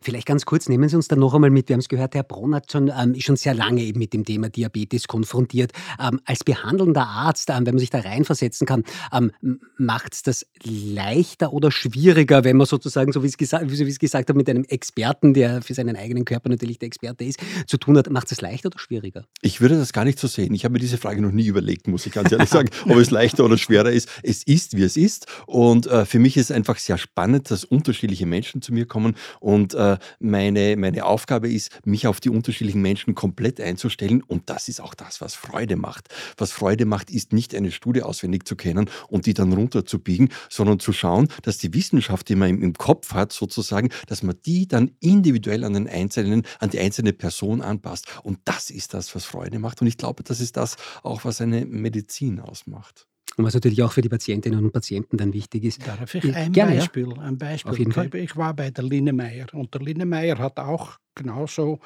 Vielleicht 0.00 0.26
ganz 0.26 0.44
kurz, 0.44 0.68
nehmen 0.68 0.88
Sie 0.88 0.96
uns 0.96 1.08
dann 1.08 1.18
noch 1.18 1.34
einmal 1.34 1.50
mit. 1.50 1.68
Wir 1.68 1.74
haben 1.74 1.80
es 1.80 1.88
gehört, 1.88 2.14
Herr 2.14 2.22
Bronn 2.22 2.54
hat 2.54 2.70
schon, 2.70 2.90
ähm, 2.96 3.14
ist 3.14 3.24
schon 3.24 3.36
sehr 3.36 3.54
lange 3.54 3.82
eben 3.82 3.98
mit 3.98 4.12
dem 4.12 4.24
Thema 4.24 4.48
Diabetes 4.48 5.08
konfrontiert. 5.08 5.72
Ähm, 6.00 6.20
als 6.24 6.44
behandelnder 6.44 7.06
Arzt, 7.06 7.50
ähm, 7.50 7.66
wenn 7.66 7.74
man 7.74 7.78
sich 7.78 7.90
da 7.90 8.00
reinversetzen 8.00 8.66
kann, 8.66 8.84
ähm, 9.12 9.32
macht 9.76 10.14
es 10.14 10.22
das 10.22 10.46
leichter 10.62 11.52
oder 11.52 11.70
schwieriger, 11.70 12.44
wenn 12.44 12.56
man 12.56 12.66
sozusagen, 12.66 13.12
so 13.12 13.22
wie 13.22 13.32
wie 13.34 13.88
es 13.88 13.98
gesagt 13.98 14.28
haben, 14.28 14.36
mit 14.36 14.48
einem 14.48 14.64
Experten, 14.64 15.34
der 15.34 15.62
für 15.62 15.74
seinen 15.74 15.96
eigenen 15.96 16.24
Körper 16.24 16.48
natürlich 16.48 16.78
der 16.78 16.86
Experte 16.86 17.24
ist, 17.24 17.38
zu 17.66 17.76
tun 17.78 17.96
hat, 17.96 18.10
macht 18.10 18.30
es 18.32 18.40
leichter 18.40 18.66
oder 18.66 18.78
schwieriger? 18.78 19.24
Ich 19.42 19.60
würde 19.60 19.76
das 19.76 19.92
gar 19.92 20.04
nicht 20.04 20.18
so 20.18 20.28
sehen. 20.28 20.54
Ich 20.54 20.64
habe 20.64 20.72
mir 20.72 20.78
diese 20.78 20.98
Frage 20.98 21.20
noch 21.20 21.32
nie 21.32 21.46
überlegt, 21.46 21.88
muss 21.88 22.06
ich 22.06 22.12
ganz 22.12 22.30
ehrlich 22.32 22.48
sagen, 22.48 22.68
ob 22.88 22.96
es 22.96 23.10
leichter 23.10 23.44
oder 23.44 23.58
schwerer 23.58 23.90
ist. 23.90 24.08
Es 24.22 24.42
ist, 24.42 24.76
wie 24.76 24.82
es 24.82 24.96
ist. 24.96 25.26
Und 25.46 25.86
äh, 25.86 26.04
für 26.04 26.18
mich 26.18 26.36
ist 26.36 26.50
es 26.50 26.56
einfach 26.56 26.78
sehr 26.78 26.98
spannend, 26.98 27.50
dass 27.50 27.64
unterschiedliche 27.64 28.26
Menschen 28.26 28.62
zu 28.62 28.72
mir 28.72 28.86
kommen 28.86 29.16
und 29.40 29.53
und 29.54 29.72
äh, 29.74 29.98
meine, 30.18 30.76
meine 30.76 31.04
Aufgabe 31.04 31.48
ist, 31.48 31.70
mich 31.84 32.08
auf 32.08 32.20
die 32.20 32.28
unterschiedlichen 32.28 32.82
Menschen 32.82 33.14
komplett 33.14 33.60
einzustellen. 33.60 34.20
Und 34.22 34.50
das 34.50 34.68
ist 34.68 34.80
auch 34.80 34.94
das, 34.94 35.20
was 35.20 35.34
Freude 35.34 35.76
macht. 35.76 36.08
Was 36.36 36.50
Freude 36.50 36.86
macht, 36.86 37.08
ist 37.10 37.32
nicht 37.32 37.54
eine 37.54 37.70
Studie 37.70 38.02
auswendig 38.02 38.46
zu 38.46 38.56
kennen 38.56 38.90
und 39.08 39.26
die 39.26 39.34
dann 39.34 39.52
runterzubiegen, 39.52 40.30
sondern 40.50 40.80
zu 40.80 40.92
schauen, 40.92 41.28
dass 41.42 41.58
die 41.58 41.72
Wissenschaft, 41.72 42.28
die 42.28 42.34
man 42.34 42.50
im, 42.50 42.62
im 42.62 42.74
Kopf 42.74 43.14
hat, 43.14 43.32
sozusagen, 43.32 43.90
dass 44.08 44.24
man 44.24 44.34
die 44.44 44.66
dann 44.66 44.90
individuell 45.00 45.62
an 45.62 45.74
den 45.74 45.88
einzelnen, 45.88 46.42
an 46.58 46.70
die 46.70 46.80
einzelne 46.80 47.12
Person 47.12 47.62
anpasst. 47.62 48.06
Und 48.24 48.40
das 48.44 48.70
ist 48.70 48.92
das, 48.92 49.14
was 49.14 49.24
Freude 49.24 49.60
macht. 49.60 49.80
Und 49.80 49.86
ich 49.86 49.96
glaube, 49.96 50.24
das 50.24 50.40
ist 50.40 50.56
das 50.56 50.76
auch, 51.04 51.24
was 51.24 51.40
eine 51.40 51.64
Medizin 51.64 52.40
ausmacht. 52.40 53.06
Und 53.36 53.44
was 53.44 53.54
natürlich 53.54 53.82
auch 53.82 53.92
für 53.92 54.02
die 54.02 54.08
Patientinnen 54.08 54.64
und 54.64 54.72
Patienten 54.72 55.16
dann 55.16 55.32
wichtig 55.32 55.64
ist. 55.64 55.86
Darf 55.86 56.14
ich 56.14 56.34
ein 56.34 56.52
Gerne, 56.52 56.76
Beispiel, 56.76 57.08
ja. 57.08 57.22
ein 57.22 57.38
Beispiel 57.38 57.70
Auf 57.72 57.78
jeden 57.78 57.92
Fall. 57.92 58.14
Ich 58.14 58.36
war 58.36 58.54
bei 58.54 58.70
der 58.70 58.84
Linnemeyer 58.84 59.46
und 59.52 59.74
der 59.74 59.80
Linnemeyer 59.80 60.38
hat 60.38 60.58
auch 60.58 60.98
genauso 61.14 61.80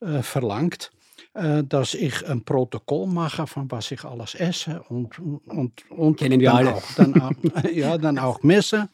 äh, 0.00 0.22
verlangt, 0.22 0.90
äh, 1.34 1.64
dass 1.64 1.94
ich 1.94 2.26
ein 2.28 2.44
Protokoll 2.44 3.06
mache 3.06 3.46
von 3.46 3.70
was 3.70 3.90
ich 3.90 4.04
alles 4.04 4.34
esse 4.34 4.82
und, 4.88 5.18
und, 5.18 5.90
und 5.90 6.16
Kennen 6.18 6.40
wir 6.40 6.54
alle. 6.54 6.74
Auch, 6.74 6.94
dann, 6.96 7.20
auch, 7.20 7.32
ja, 7.72 7.98
dann 7.98 8.18
auch 8.18 8.42
messe. 8.42 8.88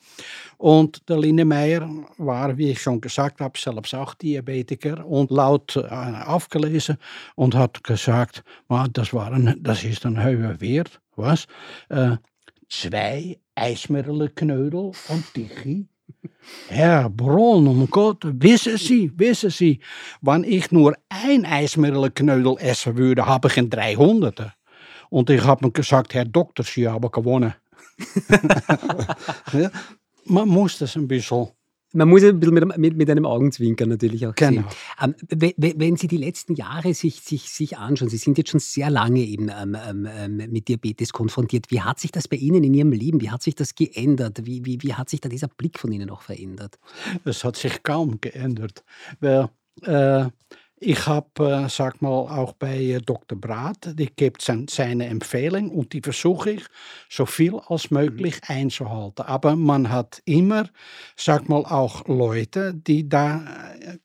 Und 0.56 1.08
der 1.08 1.18
Linnemeyer 1.18 1.88
war, 2.16 2.56
wie 2.56 2.70
ich 2.70 2.80
schon 2.80 3.00
gesagt 3.00 3.40
habe, 3.40 3.58
selbst 3.58 3.94
auch 3.94 4.14
Diabetiker 4.14 5.04
und 5.04 5.30
laut 5.30 5.76
äh, 5.76 5.80
aufgelesen 5.80 6.96
und 7.34 7.54
hat 7.54 7.82
gesagt, 7.84 8.44
das, 8.92 9.12
war 9.12 9.32
ein, 9.32 9.56
das 9.60 9.84
ist 9.84 10.06
ein 10.06 10.22
hoher 10.22 10.60
Wert 10.60 11.00
was. 11.18 11.46
Eh, 11.88 11.98
uh, 11.98 12.16
Zwij, 12.66 13.40
Herr 13.54 14.92
Antigie. 15.08 15.88
Herbronnen, 16.68 17.88
Gott, 17.90 18.24
wissen 18.40 18.78
Sie, 18.78 19.10
wissen 19.16 19.50
Sie, 19.50 19.80
wann 20.20 20.44
ich 20.44 20.70
nur 20.70 20.96
ein 21.08 21.44
IJsmiddelkneudel 21.44 22.58
essen 22.58 22.96
würde, 22.96 23.26
habe 23.26 23.48
ik 23.48 23.56
een 23.56 23.68
300. 23.68 24.56
Und 25.10 25.30
ich 25.30 25.44
habe 25.44 25.66
mir 25.66 25.72
gesagt, 25.72 26.14
Herr 26.14 26.24
Dokter, 26.24 26.64
Sie 26.64 26.88
haben 26.88 27.10
gewonnen. 27.10 27.54
ja, 29.52 29.70
maar 30.24 30.46
moest 30.46 30.80
eens 30.80 30.94
een 30.94 31.06
beetje 31.06 31.52
man 31.92 32.08
muss 32.08 32.22
ein 32.22 32.38
bisschen 32.38 32.54
mit, 32.54 32.78
mit, 32.78 32.96
mit 32.96 33.10
einem 33.10 33.24
Augenzwinkern 33.24 33.88
natürlich 33.88 34.26
auch 34.26 34.34
genau. 34.34 34.68
sehen. 34.98 35.14
Ähm, 35.30 35.74
wenn, 35.76 35.96
Sie 35.96 36.06
die 36.06 36.16
letzten 36.18 36.54
Jahre 36.54 36.92
sich, 36.92 37.20
sich, 37.20 37.50
sich 37.50 37.78
anschauen, 37.78 38.08
Sie 38.08 38.18
sind 38.18 38.36
jetzt 38.36 38.50
schon 38.50 38.60
sehr 38.60 38.90
lange 38.90 39.20
eben 39.20 39.48
ähm, 39.48 39.76
ähm, 39.88 40.08
ähm, 40.10 40.36
mit 40.36 40.68
Diabetes 40.68 41.12
konfrontiert. 41.12 41.70
Wie 41.70 41.80
hat 41.80 41.98
sich 41.98 42.12
das 42.12 42.28
bei 42.28 42.36
Ihnen 42.36 42.62
in 42.64 42.74
Ihrem 42.74 42.92
Leben, 42.92 43.20
wie 43.20 43.30
hat 43.30 43.42
sich 43.42 43.54
das 43.54 43.74
geändert? 43.74 44.44
Wie, 44.44 44.64
wie, 44.66 44.82
wie 44.82 44.94
hat 44.94 45.08
sich 45.08 45.20
da 45.20 45.28
dieser 45.28 45.48
Blick 45.48 45.78
von 45.78 45.90
Ihnen 45.90 46.10
auch 46.10 46.22
verändert? 46.22 46.78
Es 47.24 47.42
hat 47.44 47.56
sich 47.56 47.82
kaum 47.82 48.20
geändert. 48.20 48.84
Weil, 49.20 49.48
äh, 49.82 50.26
ich 50.80 51.06
habe, 51.06 51.66
sag 51.68 52.02
mal, 52.02 52.08
auch 52.08 52.52
bei 52.52 52.98
Dr. 53.04 53.38
Braat, 53.38 53.98
die 53.98 54.10
gibt 54.14 54.42
seine 54.42 55.06
Empfehlung 55.06 55.70
und 55.70 55.92
die 55.92 56.00
versuche 56.00 56.52
ich 56.52 56.64
so 57.08 57.26
viel 57.26 57.54
als 57.66 57.90
möglich 57.90 58.36
mhm. 58.48 58.54
einzuhalten. 58.54 59.26
Aber 59.26 59.56
man 59.56 59.90
hat 59.90 60.22
immer, 60.24 60.68
sag 61.16 61.48
mal, 61.48 61.64
auch 61.64 62.06
Leute, 62.06 62.74
die 62.74 63.08
da 63.08 63.44
äh, 63.80 63.98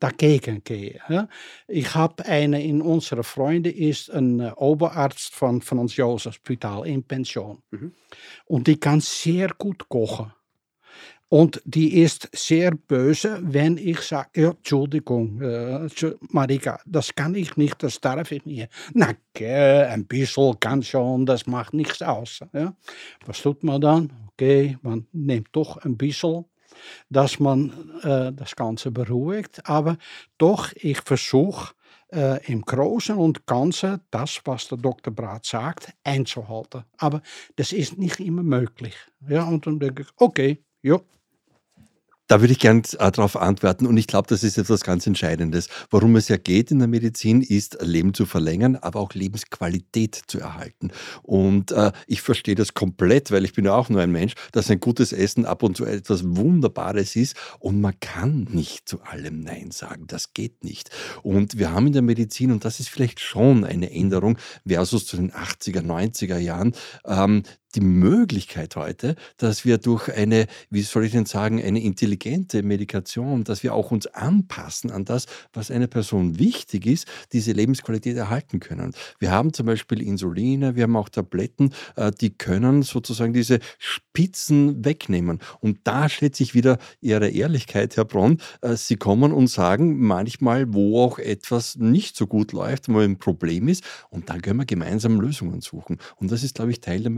dagegen 0.00 0.62
gehen. 0.64 1.28
Ich 1.68 1.94
habe 1.94 2.26
eine 2.26 2.62
in 2.62 2.82
unserer 2.82 3.22
Freunde 3.22 3.70
ist 3.70 4.10
ein 4.10 4.40
Oberarzt 4.54 5.34
von 5.34 5.62
Franz 5.62 5.96
Josef 5.96 6.34
Spital 6.34 6.86
in 6.86 7.02
Pension. 7.02 7.62
Mhm. 7.70 7.92
Und 8.46 8.66
die 8.66 8.78
kann 8.78 9.00
sehr 9.00 9.48
gut 9.56 9.88
kochen. 9.88 10.32
Und 11.28 11.60
die 11.64 11.98
ist 12.02 12.28
sehr 12.32 12.70
böse, 12.70 13.40
wenn 13.42 13.78
ich 13.78 14.00
sage, 14.00 14.48
Entschuldigung, 14.48 15.40
äh, 15.40 15.88
Marika, 16.30 16.80
das 16.86 17.12
kann 17.14 17.34
ich 17.34 17.56
nicht, 17.56 17.82
das 17.82 18.00
darf 18.00 18.30
ich 18.30 18.44
nicht. 18.44 18.68
Na, 18.94 19.12
okay, 19.34 19.86
ein 19.86 20.06
bisschen 20.06 20.58
kann 20.60 20.84
schon, 20.84 21.26
das 21.26 21.46
macht 21.46 21.74
nichts 21.74 22.00
aus. 22.00 22.40
Ja. 22.52 22.76
Was 23.26 23.42
tut 23.42 23.64
man 23.64 23.80
dann? 23.80 24.12
Okay, 24.32 24.78
man 24.82 25.06
nimmt 25.12 25.48
doch 25.50 25.78
ein 25.78 25.96
bisschen, 25.96 26.44
dass 27.10 27.40
man 27.40 27.72
äh, 28.02 28.32
das 28.32 28.54
Ganze 28.54 28.92
beruhigt. 28.92 29.68
Aber 29.68 29.96
doch, 30.38 30.72
ich 30.74 31.00
versuche, 31.00 31.74
äh, 32.12 32.44
im 32.46 32.62
Großen 32.62 33.16
und 33.16 33.46
Ganzen 33.46 34.00
das, 34.10 34.40
was 34.44 34.68
der 34.68 34.78
Dr. 34.78 35.12
Braat 35.12 35.44
sagt, 35.44 35.92
einzuhalten. 36.04 36.84
Aber 36.98 37.20
das 37.56 37.72
ist 37.72 37.98
nicht 37.98 38.20
immer 38.20 38.44
möglich. 38.44 38.94
Ja, 39.28 39.44
und 39.44 39.66
dann 39.66 39.80
denke 39.80 40.02
ich, 40.02 40.08
okay, 40.16 40.62
ja, 40.86 41.00
da 42.28 42.40
würde 42.40 42.52
ich 42.52 42.58
gerne 42.58 42.82
äh, 42.98 43.12
darauf 43.12 43.36
antworten 43.36 43.86
und 43.86 43.96
ich 43.96 44.06
glaube, 44.06 44.28
das 44.28 44.42
ist 44.42 44.58
etwas 44.58 44.82
ganz 44.82 45.06
Entscheidendes. 45.06 45.68
Worum 45.90 46.16
es 46.16 46.28
ja 46.28 46.36
geht 46.36 46.70
in 46.70 46.78
der 46.78 46.88
Medizin, 46.88 47.40
ist 47.40 47.78
Leben 47.80 48.14
zu 48.14 48.26
verlängern, 48.26 48.76
aber 48.76 49.00
auch 49.00 49.14
Lebensqualität 49.14 50.22
zu 50.26 50.40
erhalten. 50.40 50.90
Und 51.22 51.70
äh, 51.72 51.92
ich 52.06 52.22
verstehe 52.22 52.54
das 52.54 52.74
komplett, 52.74 53.30
weil 53.30 53.44
ich 53.44 53.52
bin 53.52 53.64
ja 53.64 53.74
auch 53.74 53.88
nur 53.88 54.00
ein 54.00 54.10
Mensch, 54.10 54.34
dass 54.52 54.70
ein 54.70 54.80
gutes 54.80 55.12
Essen 55.12 55.46
ab 55.46 55.62
und 55.62 55.76
zu 55.76 55.84
etwas 55.84 56.24
Wunderbares 56.24 57.16
ist 57.16 57.36
und 57.60 57.80
man 57.80 57.98
kann 58.00 58.48
nicht 58.50 58.88
zu 58.88 59.02
allem 59.02 59.40
Nein 59.40 59.70
sagen. 59.70 60.06
Das 60.08 60.32
geht 60.32 60.64
nicht. 60.64 60.90
Und 61.22 61.58
wir 61.58 61.70
haben 61.70 61.86
in 61.86 61.92
der 61.92 62.02
Medizin, 62.02 62.50
und 62.50 62.64
das 62.64 62.80
ist 62.80 62.88
vielleicht 62.88 63.20
schon 63.20 63.64
eine 63.64 63.90
Änderung 63.92 64.38
versus 64.66 65.06
zu 65.06 65.16
den 65.16 65.30
80er, 65.30 65.82
90er 65.82 66.38
Jahren, 66.38 66.74
ähm, 67.04 67.44
die 67.76 67.82
Möglichkeit 67.82 68.74
heute, 68.74 69.14
dass 69.36 69.64
wir 69.64 69.78
durch 69.78 70.12
eine, 70.12 70.46
wie 70.70 70.82
soll 70.82 71.04
ich 71.04 71.12
denn 71.12 71.26
sagen, 71.26 71.62
eine 71.62 71.82
intelligente 71.82 72.62
Medikation, 72.62 73.44
dass 73.44 73.62
wir 73.62 73.74
auch 73.74 73.90
uns 73.90 74.06
anpassen 74.06 74.90
an 74.90 75.04
das, 75.04 75.26
was 75.52 75.70
einer 75.70 75.86
Person 75.86 76.38
wichtig 76.38 76.86
ist, 76.86 77.06
diese 77.32 77.52
Lebensqualität 77.52 78.16
erhalten 78.16 78.60
können. 78.60 78.92
Wir 79.18 79.30
haben 79.30 79.52
zum 79.52 79.66
Beispiel 79.66 80.02
Insuline, 80.02 80.74
wir 80.74 80.84
haben 80.84 80.96
auch 80.96 81.10
Tabletten, 81.10 81.70
äh, 81.96 82.10
die 82.10 82.30
können 82.30 82.82
sozusagen 82.82 83.34
diese 83.34 83.60
Spitzen 83.78 84.84
wegnehmen. 84.84 85.40
Und 85.60 85.80
da 85.84 86.08
stellt 86.08 86.34
sich 86.34 86.54
wieder 86.54 86.78
Ihre 87.00 87.28
Ehrlichkeit, 87.28 87.96
Herr 87.96 88.06
Bronn. 88.06 88.38
Äh, 88.62 88.76
Sie 88.76 88.96
kommen 88.96 89.32
und 89.32 89.48
sagen 89.48 90.00
manchmal, 90.00 90.72
wo 90.72 91.02
auch 91.04 91.18
etwas 91.18 91.76
nicht 91.76 92.16
so 92.16 92.26
gut 92.26 92.52
läuft, 92.52 92.88
wo 92.88 92.98
ein 93.00 93.18
Problem 93.18 93.68
ist, 93.68 93.84
und 94.08 94.30
dann 94.30 94.40
können 94.40 94.60
wir 94.60 94.66
gemeinsam 94.66 95.20
Lösungen 95.20 95.60
suchen. 95.60 95.98
Und 96.16 96.32
das 96.32 96.42
ist, 96.42 96.54
glaube 96.54 96.70
ich, 96.70 96.80
Teil 96.80 97.02
der 97.02 97.10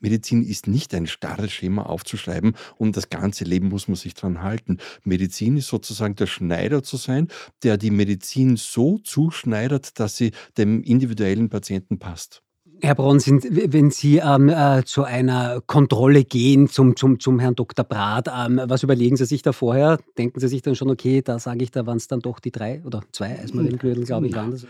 Medizin. 0.00 0.16
Medizin. 0.16 0.42
ist 0.42 0.66
nicht 0.66 0.94
ein 0.94 1.06
starres 1.06 1.52
Schema 1.52 1.82
aufzuschreiben 1.82 2.54
und 2.78 2.96
das 2.96 3.10
ganze 3.10 3.44
Leben 3.44 3.68
muss 3.68 3.88
man 3.88 3.96
sich 3.96 4.14
dran 4.14 4.42
halten. 4.42 4.78
Medizin 5.04 5.56
ist 5.56 5.68
sozusagen 5.68 6.16
der 6.16 6.26
Schneider 6.26 6.82
zu 6.82 6.96
sein, 6.96 7.28
der 7.62 7.76
die 7.76 7.90
Medizin 7.90 8.56
so 8.56 8.98
zuschneidert, 8.98 9.98
dass 10.00 10.16
sie 10.16 10.32
dem 10.56 10.82
individuellen 10.82 11.48
Patienten 11.48 11.98
passt. 11.98 12.42
Herr 12.82 12.94
Bronn, 12.94 13.18
wenn 13.20 13.90
Sie 13.90 14.18
ähm, 14.18 14.50
äh, 14.50 14.84
zu 14.84 15.04
einer 15.04 15.62
Kontrolle 15.66 16.24
gehen 16.24 16.68
zum, 16.68 16.94
zum, 16.94 17.18
zum 17.20 17.38
Herrn 17.38 17.54
Dr. 17.54 17.86
Brath, 17.86 18.28
ähm, 18.28 18.60
was 18.64 18.82
überlegen 18.82 19.16
Sie 19.16 19.24
sich 19.24 19.40
da 19.40 19.52
vorher? 19.52 19.98
Denken 20.18 20.40
Sie 20.40 20.48
sich 20.48 20.60
dann 20.60 20.74
schon, 20.74 20.90
okay, 20.90 21.22
da 21.22 21.38
sage 21.38 21.64
ich, 21.64 21.70
da 21.70 21.86
waren 21.86 21.96
es 21.96 22.06
dann 22.06 22.20
doch 22.20 22.38
die 22.38 22.50
drei 22.50 22.82
oder 22.84 23.02
zwei 23.12 23.38
Eismarillenknödel, 23.38 24.04
glaube 24.04 24.26
ich, 24.26 24.34
waren 24.34 24.50
das? 24.50 24.66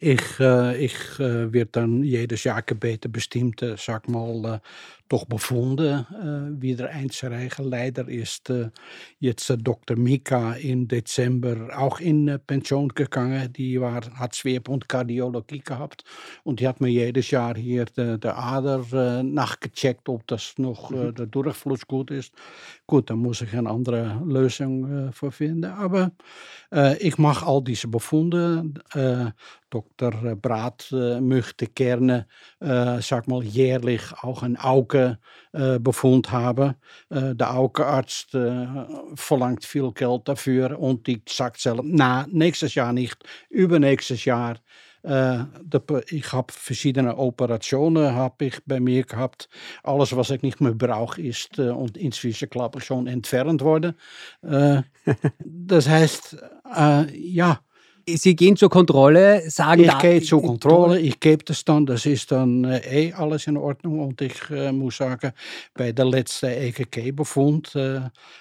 Ich, 0.00 0.40
äh, 0.40 0.76
ich 0.84 0.94
äh, 1.20 1.52
werde 1.52 1.70
dann 1.72 2.02
jedes 2.02 2.44
Jahr 2.44 2.62
gebeten, 2.62 3.12
bestimmte, 3.12 3.76
sag 3.78 4.08
mal, 4.08 4.60
äh, 5.14 5.16
doch 5.16 5.26
Befunde 5.26 6.06
äh, 6.10 6.60
wieder 6.60 6.90
einzureichen. 6.90 7.66
Leider 7.66 8.08
ist 8.08 8.50
äh, 8.50 8.70
jetzt 9.20 9.52
Dr. 9.58 9.96
Mika 9.96 10.54
im 10.54 10.88
Dezember 10.88 11.68
auch 11.76 12.00
in 12.00 12.26
äh, 12.26 12.38
Pension 12.40 12.88
gegangen. 12.88 13.52
Die 13.52 13.80
war, 13.80 14.00
hat 14.16 14.34
Schwerpunkt 14.34 14.88
Kardiologie 14.88 15.60
gehabt 15.60 16.02
und 16.42 16.58
die 16.58 16.66
hat 16.66 16.80
mir 16.80 16.88
jedes 16.88 17.30
Jahr 17.30 17.54
hier 17.56 17.84
de, 17.84 18.18
de 18.18 18.32
Ader 18.32 18.84
äh, 18.92 19.22
nachgecheckt, 19.22 20.08
ob 20.08 20.26
das 20.26 20.54
noch 20.58 20.90
mhm. 20.90 21.14
der 21.14 21.26
Durchfluss 21.26 21.86
gut 21.86 22.10
ist. 22.10 22.32
Gut, 22.88 23.08
dann 23.08 23.18
muss 23.18 23.40
ich 23.40 23.54
eine 23.54 23.70
andere 23.70 24.20
Lösung 24.26 25.10
äh, 25.10 25.30
finden. 25.30 25.64
Aber 25.64 26.10
ich 26.98 27.18
mache 27.18 27.46
all 27.46 27.62
diese 27.62 27.86
Befunde. 27.86 28.64
Dr. 29.70 30.10
Braat 30.34 30.88
möchte 31.20 31.68
gerne, 31.68 32.26
sag 32.58 33.28
mal, 33.28 33.44
jährlich 33.44 34.02
auch 34.22 34.42
ein 34.42 34.56
Augebefund 35.52 36.32
haben. 36.32 36.74
der 37.10 37.54
Augenarzt 37.54 38.30
verlangt 39.14 39.64
viel 39.64 39.92
Geld 39.92 40.22
dafür 40.28 40.78
und 40.78 41.06
die 41.06 41.22
sagt 41.28 41.60
na, 41.82 42.26
nächstes 42.30 42.74
Jahr 42.74 42.92
nicht, 42.92 43.22
übernächstes 43.50 44.24
Jahr. 44.24 44.56
Äh, 45.04 45.44
ich 46.08 46.32
habe 46.32 46.52
verschiedene 46.52 47.16
Operationen 47.16 48.14
habe 48.14 48.46
ich 48.46 48.64
bei 48.64 48.80
mir 48.80 49.04
gehabt. 49.04 49.48
Alles, 49.82 50.16
was 50.16 50.30
ich 50.30 50.42
nicht 50.42 50.60
mehr 50.60 50.72
brauche, 50.72 51.20
ist 51.20 51.58
äh, 51.58 51.68
und 51.68 51.98
inzwischen 51.98 52.48
glaube 52.48 52.78
ich 52.78 52.86
schon 52.86 53.06
entfernt 53.06 53.60
worden. 53.60 53.94
Äh, 54.42 54.82
das 55.38 55.88
heißt, 55.88 56.36
ja, 57.12 57.60
Sie 58.06 58.36
gehen 58.36 58.56
zur 58.56 58.68
Kontrolle, 58.68 59.48
sagen 59.50 59.84
Ich 59.84 59.98
gehe 59.98 60.22
zur 60.22 60.42
Kontrolle, 60.42 61.00
ich 61.00 61.18
gebe 61.20 61.44
das 61.44 61.64
dann, 61.64 61.86
das 61.86 62.04
ist 62.04 62.30
dann 62.30 62.64
äh, 62.64 63.08
eh 63.08 63.12
alles 63.12 63.46
in 63.46 63.56
Ordnung. 63.56 64.00
Und 64.00 64.20
ich 64.20 64.50
äh, 64.50 64.72
muss 64.72 64.98
sagen, 64.98 65.32
bei 65.74 65.92
der 65.92 66.04
letzten 66.04 66.46
EKG-Befund, 66.46 67.74
äh, 67.74 67.96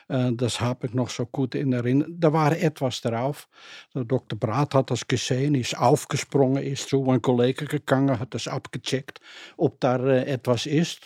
äh, 0.09 0.31
das 0.33 0.59
habe 0.59 0.87
ich 0.87 0.93
noch 0.93 1.09
so 1.09 1.25
gut 1.25 1.55
in 1.55 1.71
Erinnerung, 1.71 2.13
da 2.19 2.33
war 2.33 2.51
etwas 2.57 3.01
drauf. 3.01 3.47
Der 3.95 4.03
Dr. 4.03 4.37
Braat 4.37 4.75
hat 4.75 4.91
das 4.91 5.07
gesehen, 5.07 5.55
ist 5.55 5.77
aufgesprungen, 5.77 6.61
ist 6.61 6.89
zu 6.89 7.09
einem 7.09 7.21
Kollegen 7.21 7.67
gegangen, 7.67 8.19
hat 8.19 8.33
das 8.33 8.47
abgecheckt, 8.47 9.21
ob 9.57 9.79
da 9.79 9.97
äh, 9.97 10.25
etwas 10.25 10.65
ist. 10.65 10.99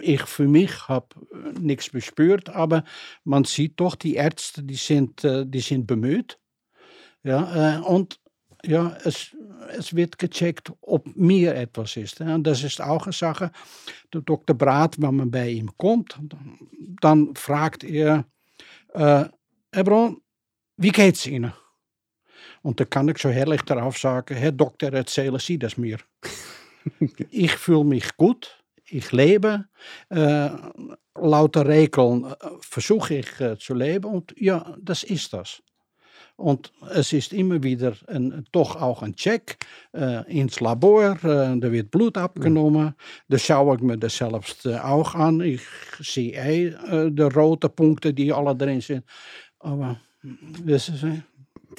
Ich 0.00 0.22
für 0.22 0.46
mich 0.46 0.88
habe 0.88 1.06
nichts 1.60 1.90
gespürt, 1.90 2.50
aber 2.50 2.84
man 3.24 3.44
sieht 3.44 3.80
doch, 3.80 3.94
die 3.94 4.14
Ärzte, 4.14 4.62
die 4.62 4.74
sind, 4.74 5.22
die 5.22 5.60
sind 5.60 5.86
bemüht. 5.86 6.38
Ja, 7.24 7.80
und 7.80 8.18
ja, 8.64 8.96
es, 9.04 9.36
es 9.76 9.94
wird 9.94 10.18
gecheckt, 10.18 10.72
ob 10.80 11.16
mir 11.16 11.54
etwas 11.54 11.96
ist. 11.96 12.20
Und 12.20 12.44
das 12.44 12.62
ist 12.62 12.80
auch 12.80 13.04
eine 13.04 13.12
Sache. 13.12 13.50
Der 14.12 14.20
Dr. 14.20 14.56
Braat, 14.56 15.00
wenn 15.00 15.16
man 15.16 15.30
bei 15.30 15.48
ihm 15.50 15.70
kommt, 15.76 16.18
dann 17.00 17.34
fragt 17.34 17.84
er, 17.84 18.24
äh, 18.94 19.24
Herr 19.72 19.84
Braun, 19.84 20.20
wie 20.76 20.90
geht's 20.90 21.26
Ihnen? 21.26 21.52
Und 22.62 22.78
da 22.78 22.84
kann 22.84 23.08
ich 23.08 23.18
so 23.18 23.28
herrlich 23.28 23.62
darauf 23.62 23.98
sagen, 23.98 24.36
Herr 24.36 24.52
Doktor, 24.52 24.92
erzählen 24.92 25.38
Sie 25.38 25.58
das 25.58 25.76
mir. 25.76 25.98
ich 27.30 27.52
fühle 27.52 27.84
mich 27.84 28.16
gut, 28.16 28.62
ich 28.84 29.10
lebe, 29.12 29.64
äh, 30.10 30.50
lauter 31.14 31.66
Regeln 31.66 32.24
äh, 32.24 32.34
versuche 32.60 33.16
ich 33.16 33.40
äh, 33.40 33.58
zu 33.58 33.74
leben 33.74 34.06
und 34.06 34.34
ja, 34.38 34.76
das 34.80 35.02
ist 35.02 35.32
das. 35.32 35.62
Und 36.42 36.72
es 36.90 37.12
ist 37.12 37.32
immer 37.32 37.62
wieder 37.62 37.94
ein, 38.08 38.44
doch 38.50 38.74
auch 38.74 39.02
ein 39.02 39.14
Check 39.14 39.58
äh, 39.94 40.28
ins 40.28 40.58
Labor. 40.58 41.12
Äh, 41.22 41.56
da 41.60 41.70
wird 41.70 41.92
Blut 41.92 42.18
abgenommen. 42.18 42.86
Ja. 42.86 42.94
Da 43.28 43.38
schaue 43.38 43.76
ich 43.76 43.82
mir 43.82 43.96
das 43.96 44.16
selbst 44.16 44.66
äh, 44.66 44.76
auch 44.76 45.14
an. 45.14 45.40
Ich 45.40 45.62
sehe 46.00 46.74
äh, 46.90 47.10
die 48.12 48.32
alle 48.32 48.56
drin 48.56 48.80
sind. 48.80 49.04
Aber 49.60 50.00
wissen 50.22 50.96
Sie, 50.96 51.22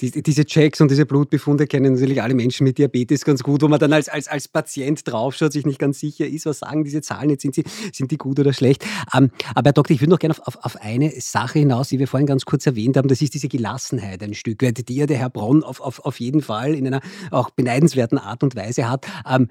die, 0.00 0.22
diese 0.22 0.44
Checks 0.44 0.80
und 0.80 0.90
diese 0.90 1.06
Blutbefunde 1.06 1.66
kennen 1.66 1.92
natürlich 1.92 2.22
alle 2.22 2.34
Menschen 2.34 2.64
mit 2.64 2.78
Diabetes 2.78 3.24
ganz 3.24 3.42
gut, 3.42 3.62
wo 3.62 3.68
man 3.68 3.78
dann 3.78 3.92
als, 3.92 4.08
als, 4.08 4.28
als 4.28 4.48
Patient 4.48 5.00
draufschaut, 5.06 5.52
sich 5.52 5.66
nicht 5.66 5.78
ganz 5.78 6.00
sicher 6.00 6.26
ist, 6.26 6.46
was 6.46 6.60
sagen 6.60 6.84
diese 6.84 7.00
Zahlen 7.00 7.30
jetzt, 7.30 7.42
sind, 7.42 7.54
sie, 7.54 7.64
sind 7.92 8.10
die 8.10 8.18
gut 8.18 8.38
oder 8.38 8.52
schlecht. 8.52 8.84
Ähm, 9.14 9.30
aber 9.54 9.68
Herr 9.68 9.72
Doktor, 9.72 9.94
ich 9.94 10.00
würde 10.00 10.10
noch 10.10 10.18
gerne 10.18 10.34
auf, 10.36 10.46
auf, 10.46 10.64
auf, 10.64 10.76
eine 10.80 11.12
Sache 11.20 11.60
hinaus, 11.60 11.88
die 11.88 11.98
wir 11.98 12.08
vorhin 12.08 12.26
ganz 12.26 12.44
kurz 12.44 12.66
erwähnt 12.66 12.96
haben, 12.96 13.08
das 13.08 13.22
ist 13.22 13.34
diese 13.34 13.48
Gelassenheit 13.48 14.22
ein 14.22 14.34
Stück 14.34 14.62
weit, 14.62 14.88
die 14.88 14.96
ja 14.96 15.06
der 15.06 15.18
Herr 15.18 15.30
Bronn 15.30 15.62
auf, 15.62 15.80
auf, 15.80 16.04
auf 16.04 16.20
jeden 16.20 16.42
Fall 16.42 16.74
in 16.74 16.86
einer 16.86 17.00
auch 17.30 17.50
beneidenswerten 17.50 18.18
Art 18.18 18.42
und 18.42 18.56
Weise 18.56 18.88
hat. 18.88 19.06
Ähm, 19.28 19.48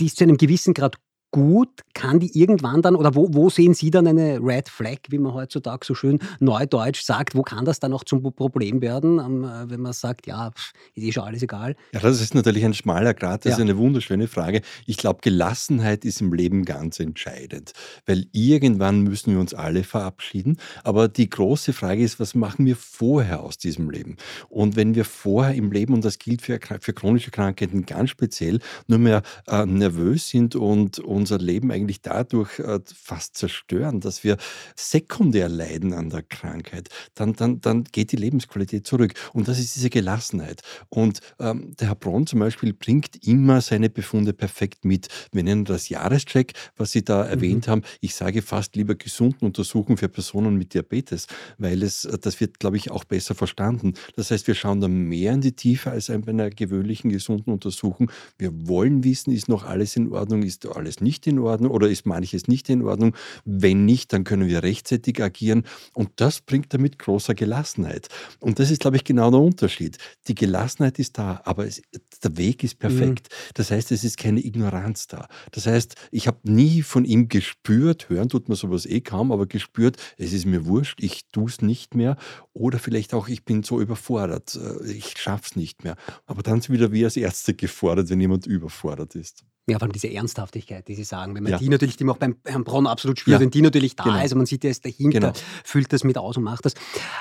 die 0.00 0.06
ist 0.06 0.16
zu 0.16 0.24
einem 0.24 0.36
gewissen 0.36 0.74
Grad 0.74 0.96
gut? 1.32 1.80
Kann 1.94 2.20
die 2.20 2.38
irgendwann 2.38 2.82
dann, 2.82 2.94
oder 2.94 3.14
wo, 3.14 3.28
wo 3.32 3.50
sehen 3.50 3.74
Sie 3.74 3.90
dann 3.90 4.06
eine 4.06 4.38
Red 4.40 4.68
Flag, 4.68 4.98
wie 5.08 5.18
man 5.18 5.34
heutzutage 5.34 5.84
so 5.84 5.94
schön 5.94 6.20
neudeutsch 6.38 7.02
sagt? 7.02 7.34
Wo 7.34 7.42
kann 7.42 7.64
das 7.64 7.80
dann 7.80 7.90
noch 7.90 8.04
zum 8.04 8.22
Problem 8.22 8.80
werden, 8.80 9.18
ähm, 9.18 9.46
wenn 9.68 9.80
man 9.80 9.92
sagt, 9.92 10.26
ja, 10.26 10.52
ist 10.94 11.04
eh 11.04 11.12
schon 11.12 11.24
alles 11.24 11.42
egal? 11.42 11.74
Ja, 11.92 12.00
das 12.00 12.20
ist 12.20 12.34
natürlich 12.34 12.64
ein 12.64 12.74
schmaler 12.74 13.14
Grad, 13.14 13.44
das 13.44 13.50
ja. 13.50 13.56
ist 13.56 13.62
eine 13.62 13.76
wunderschöne 13.76 14.28
Frage. 14.28 14.62
Ich 14.86 14.96
glaube, 14.96 15.20
Gelassenheit 15.22 16.04
ist 16.04 16.20
im 16.20 16.32
Leben 16.32 16.64
ganz 16.64 17.00
entscheidend, 17.00 17.72
weil 18.06 18.26
irgendwann 18.32 19.00
müssen 19.00 19.32
wir 19.32 19.40
uns 19.40 19.54
alle 19.54 19.84
verabschieden. 19.84 20.58
Aber 20.84 21.08
die 21.08 21.28
große 21.28 21.72
Frage 21.72 22.02
ist, 22.02 22.20
was 22.20 22.34
machen 22.34 22.66
wir 22.66 22.76
vorher 22.76 23.42
aus 23.42 23.58
diesem 23.58 23.90
Leben? 23.90 24.16
Und 24.48 24.76
wenn 24.76 24.94
wir 24.94 25.04
vorher 25.04 25.54
im 25.54 25.72
Leben, 25.72 25.94
und 25.94 26.04
das 26.04 26.18
gilt 26.18 26.42
für, 26.42 26.60
für 26.80 26.92
chronische 26.92 27.30
Krankheiten 27.30 27.86
ganz 27.86 28.10
speziell, 28.10 28.60
nur 28.86 28.98
mehr 28.98 29.22
äh, 29.46 29.64
nervös 29.64 30.28
sind 30.28 30.56
und, 30.56 30.98
und 30.98 31.21
unser 31.22 31.38
Leben 31.38 31.70
eigentlich 31.70 32.02
dadurch 32.02 32.58
äh, 32.58 32.80
fast 32.92 33.36
zerstören, 33.36 34.00
dass 34.00 34.24
wir 34.24 34.36
sekundär 34.74 35.48
leiden 35.48 35.92
an 35.92 36.10
der 36.10 36.22
Krankheit, 36.22 36.88
dann, 37.14 37.34
dann, 37.34 37.60
dann 37.60 37.84
geht 37.84 38.10
die 38.10 38.16
Lebensqualität 38.16 38.86
zurück. 38.86 39.14
Und 39.32 39.46
das 39.46 39.60
ist 39.60 39.76
diese 39.76 39.88
Gelassenheit. 39.88 40.62
Und 40.88 41.20
ähm, 41.38 41.76
der 41.78 41.88
Herr 41.88 41.94
Braun 41.94 42.26
zum 42.26 42.40
Beispiel 42.40 42.72
bringt 42.72 43.24
immer 43.24 43.60
seine 43.60 43.88
Befunde 43.88 44.32
perfekt 44.32 44.84
mit. 44.84 45.06
Wir 45.30 45.44
nennen 45.44 45.64
das 45.64 45.88
Jahrescheck, 45.88 46.54
was 46.76 46.90
Sie 46.90 47.04
da 47.04 47.24
erwähnt 47.24 47.68
mhm. 47.68 47.70
haben. 47.70 47.82
Ich 48.00 48.16
sage 48.16 48.42
fast 48.42 48.74
lieber 48.74 48.96
gesunden 48.96 49.46
Untersuchungen 49.46 49.98
für 49.98 50.08
Personen 50.08 50.56
mit 50.56 50.74
Diabetes, 50.74 51.28
weil 51.58 51.84
es, 51.84 52.04
äh, 52.04 52.18
das 52.18 52.40
wird, 52.40 52.58
glaube 52.58 52.78
ich, 52.78 52.90
auch 52.90 53.04
besser 53.04 53.36
verstanden. 53.36 53.94
Das 54.16 54.32
heißt, 54.32 54.48
wir 54.48 54.56
schauen 54.56 54.80
da 54.80 54.88
mehr 54.88 55.34
in 55.34 55.40
die 55.40 55.52
Tiefe 55.52 55.92
als 55.92 56.08
bei 56.08 56.14
einer 56.14 56.50
gewöhnlichen 56.50 57.10
gesunden 57.10 57.52
Untersuchung. 57.52 58.10
Wir 58.38 58.50
wollen 58.66 59.04
wissen, 59.04 59.32
ist 59.32 59.48
noch 59.48 59.64
alles 59.64 59.94
in 59.94 60.10
Ordnung, 60.12 60.42
ist 60.42 60.66
alles 60.66 61.00
nicht 61.00 61.11
nicht 61.12 61.26
in 61.26 61.38
Ordnung 61.38 61.70
oder 61.70 61.90
ist 61.90 62.06
manches 62.06 62.48
nicht 62.48 62.70
in 62.70 62.82
Ordnung? 62.82 63.14
Wenn 63.44 63.84
nicht, 63.84 64.14
dann 64.14 64.24
können 64.24 64.48
wir 64.48 64.62
rechtzeitig 64.62 65.22
agieren 65.22 65.64
und 65.92 66.08
das 66.16 66.40
bringt 66.40 66.72
damit 66.72 66.98
großer 66.98 67.34
Gelassenheit. 67.34 68.08
Und 68.40 68.58
das 68.58 68.70
ist, 68.70 68.80
glaube 68.80 68.96
ich, 68.96 69.04
genau 69.04 69.30
der 69.30 69.40
Unterschied. 69.40 69.98
Die 70.28 70.34
Gelassenheit 70.34 70.98
ist 70.98 71.18
da, 71.18 71.42
aber 71.44 71.66
es, 71.66 71.82
der 72.24 72.38
Weg 72.38 72.64
ist 72.64 72.78
perfekt. 72.78 73.28
Mhm. 73.30 73.52
Das 73.54 73.70
heißt, 73.70 73.92
es 73.92 74.04
ist 74.04 74.16
keine 74.16 74.40
Ignoranz 74.42 75.06
da. 75.06 75.28
Das 75.50 75.66
heißt, 75.66 75.96
ich 76.10 76.26
habe 76.26 76.38
nie 76.44 76.80
von 76.80 77.04
ihm 77.04 77.28
gespürt, 77.28 78.08
hören 78.08 78.30
tut 78.30 78.48
man 78.48 78.56
sowas 78.56 78.86
eh 78.86 79.02
kaum, 79.02 79.32
aber 79.32 79.46
gespürt, 79.46 79.98
es 80.16 80.32
ist 80.32 80.46
mir 80.46 80.64
wurscht, 80.64 81.02
ich 81.02 81.26
tue 81.30 81.50
es 81.50 81.60
nicht 81.60 81.94
mehr 81.94 82.16
oder 82.54 82.78
vielleicht 82.78 83.12
auch, 83.12 83.28
ich 83.28 83.44
bin 83.44 83.62
so 83.62 83.82
überfordert, 83.82 84.54
äh, 84.54 84.90
ich 84.90 85.18
schaffe 85.18 85.44
es 85.50 85.56
nicht 85.56 85.84
mehr. 85.84 85.96
Aber 86.24 86.42
dann 86.42 86.62
sind 86.62 86.72
wieder 86.72 86.90
wir 86.90 87.06
als 87.06 87.18
Ärzte 87.18 87.52
gefordert, 87.52 88.08
wenn 88.08 88.20
jemand 88.20 88.46
überfordert 88.46 89.14
ist. 89.14 89.44
Ja, 89.68 89.78
vor 89.78 89.84
allem 89.84 89.92
diese 89.92 90.12
Ernsthaftigkeit, 90.12 90.88
die 90.88 90.96
Sie 90.96 91.04
sagen. 91.04 91.36
Wenn 91.36 91.44
man 91.44 91.52
ja. 91.52 91.58
die 91.58 91.68
natürlich, 91.68 91.96
die 91.96 92.02
man 92.02 92.16
auch 92.16 92.18
beim 92.18 92.34
Herrn 92.44 92.64
Bronn 92.64 92.88
absolut 92.88 93.20
spürt, 93.20 93.34
ja. 93.34 93.40
wenn 93.40 93.52
die 93.52 93.62
natürlich 93.62 93.94
da 93.94 94.02
genau. 94.02 94.24
ist 94.24 94.32
und 94.32 94.38
man 94.38 94.46
sieht, 94.46 94.64
der 94.64 94.72
ist 94.72 94.84
dahinter, 94.84 95.20
genau. 95.20 95.32
füllt 95.62 95.92
das 95.92 96.02
mit 96.02 96.18
aus 96.18 96.36
und 96.36 96.42
macht 96.42 96.64
das. 96.64 96.74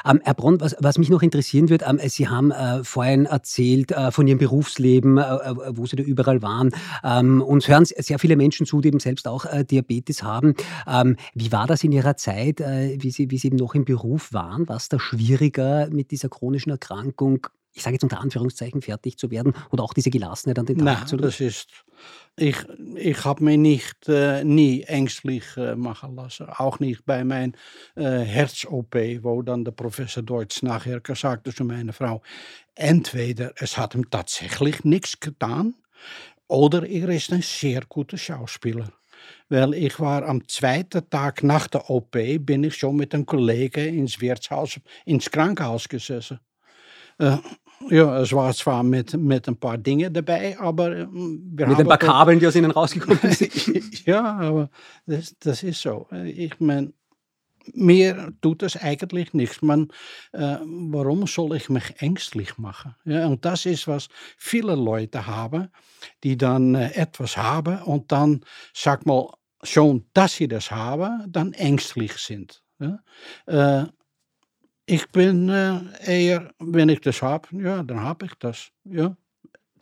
Ähm, 0.04 0.22
Herr 0.24 0.34
Bronn, 0.34 0.60
was, 0.60 0.76
was, 0.80 0.98
mich 0.98 1.10
noch 1.10 1.22
interessieren 1.22 1.70
wird, 1.70 1.84
ähm, 1.88 2.00
Sie 2.04 2.30
haben 2.30 2.50
äh, 2.50 2.84
vorhin 2.84 3.28
erzählt 3.28 3.92
äh, 3.92 4.10
von 4.10 4.26
Ihrem 4.26 4.40
Berufsleben, 4.40 5.20
äh, 5.20 5.22
äh 5.22 5.56
wo 5.78 5.86
Sie 5.86 5.96
da 5.96 6.02
überall 6.02 6.42
waren. 6.42 6.72
Ähm, 7.04 7.44
uns 7.44 7.68
hören 7.68 7.86
sehr 7.86 8.18
viele 8.18 8.36
Menschen 8.36 8.66
zu, 8.66 8.82
die 8.82 8.88
eben 8.88 9.00
selbst 9.00 9.28
auch 9.28 9.46
äh, 9.46 9.64
Diabetes 9.64 10.24
haben. 10.24 10.56
Ähm, 10.88 11.18
wie 11.36 11.52
war 11.52 11.68
das 11.68 11.84
in 11.84 11.92
Ihrer 11.92 12.18
Zeit, 12.18 12.60
äh, 12.60 12.98
wie, 13.00 13.12
Sie, 13.12 13.30
wie 13.30 13.38
Sie 13.38 13.48
eben 13.50 13.58
noch 13.58 13.76
im 13.76 13.86
Beruf 13.86 14.34
waren? 14.34 14.68
War 14.68 14.78
es 14.78 14.90
da 14.90 15.00
schwieriger 15.00 15.90
mit 15.92 16.10
dieser 16.10 16.30
chronischen 16.30 16.72
Erkrankung? 16.72 17.46
Ich 17.74 17.84
sage 17.84 17.96
jetzt 17.96 18.04
unter 18.04 18.20
Anführungszeichen, 18.20 18.82
fertig 18.82 19.18
zu 19.18 19.32
werden 19.32 19.54
oder 19.72 19.84
auch 19.84 19.94
diese 19.94 20.10
Gelassenheit 20.10 20.60
an 20.60 20.66
den 20.66 20.78
Tag 20.78 20.86
Nein, 20.86 21.08
zu 21.08 21.16
legen? 21.16 21.28
das 21.28 21.40
ist, 21.40 21.70
ich, 22.36 22.58
ich 22.96 23.26
habe 23.26 23.44
mich 23.44 23.58
nicht, 23.58 24.10
äh, 24.10 24.44
nie 24.44 24.84
ängstlich 24.84 25.44
äh, 25.58 25.76
machen 25.76 26.16
lassen. 26.16 26.48
Auch 26.50 26.80
nicht 26.80 27.06
bei 27.06 27.24
meinem 27.24 27.54
äh, 27.96 28.20
Herz-OP, 28.20 28.96
wo 29.22 29.42
dann 29.42 29.64
der 29.64 29.72
Professor 29.72 30.24
Deutsch 30.24 30.64
nachher 30.64 31.02
sagte 31.14 31.54
zu 31.54 31.64
meiner 31.64 31.94
Frau, 31.94 32.22
entweder 32.76 33.54
es 33.58 33.78
hat 33.78 33.96
ihm 33.96 34.10
tatsächlich 34.10 34.84
nichts 34.84 35.20
getan 35.20 35.76
oder 36.48 36.86
er 36.88 37.10
ist 37.10 37.32
ein 37.32 37.42
sehr 37.42 37.82
guter 37.88 38.18
Schauspieler. 38.18 38.92
Weil 39.50 39.74
ich 39.74 40.00
war 40.00 40.24
am 40.28 40.48
zweiten 40.48 41.10
Tag 41.10 41.44
nach 41.44 41.68
der 41.68 41.90
OP, 41.90 42.12
bin 42.12 42.64
ich 42.64 42.76
schon 42.76 42.96
mit 42.96 43.14
einem 43.14 43.26
Kollegen 43.26 43.94
ins 43.96 44.20
Wirtshaus, 44.20 44.80
ins 45.06 45.30
Krankenhaus 45.30 45.88
gesessen. 45.88 46.40
Äh, 47.18 47.38
ja, 47.90 48.20
es 48.22 48.34
war 48.34 48.54
zwar 48.54 48.84
mit, 48.84 49.14
mit 49.14 49.48
ein 49.48 49.58
paar 49.58 49.78
Dingen 49.78 50.14
dabei, 50.14 50.58
aber 50.60 50.92
wir 51.12 51.68
Mit 51.68 51.80
ein 51.80 51.88
paar 51.88 51.98
Kabeln, 51.98 52.40
die 52.40 52.48
aus 52.48 52.56
ihnen 52.56 52.72
rausgekommen 52.72 53.32
sind. 53.32 54.06
ja, 54.06 54.24
aber 54.38 54.70
das, 55.06 55.36
das 55.40 55.64
ist 55.64 55.82
so. 55.82 56.08
Ich 56.26 56.60
meine, 56.60 56.94
mir 57.74 58.34
tut 58.42 58.62
das 58.62 58.78
eigentlich 58.78 59.34
nichts. 59.34 59.62
Man, 59.62 59.90
äh, 60.34 60.58
warum 60.62 61.28
soll 61.28 61.56
ich 61.56 61.70
mich 61.70 62.02
ängstlich 62.02 62.58
machen? 62.58 62.96
Ja, 63.06 63.28
und 63.28 63.46
das 63.46 63.66
ist, 63.66 63.88
was 63.88 64.10
viele 64.38 64.76
Leute 64.76 65.28
haben, 65.28 65.70
die 66.24 66.38
dann 66.38 66.76
äh, 66.76 66.92
etwas 66.94 67.38
haben 67.38 67.82
und 67.84 68.12
dann, 68.12 68.42
sag 68.74 69.06
mal, 69.06 69.30
schon, 69.64 70.06
dass 70.14 70.36
sie 70.36 70.48
das 70.48 70.72
haben, 70.72 71.32
dann 71.32 71.54
ängstlich 71.54 72.14
sind. 72.14 72.64
Ja? 72.80 73.00
Äh, 73.46 73.88
ik 74.84 75.08
ben 75.12 75.48
uh, 75.48 75.82
eer, 76.00 76.52
ben 76.58 76.90
ik 76.90 77.04
dus 77.04 77.20
hap, 77.20 77.48
ja, 77.52 77.84
dan 77.84 77.98
hap 77.98 78.24
ik 78.24 78.40
dus. 78.40 78.72
Ja. 78.82 79.18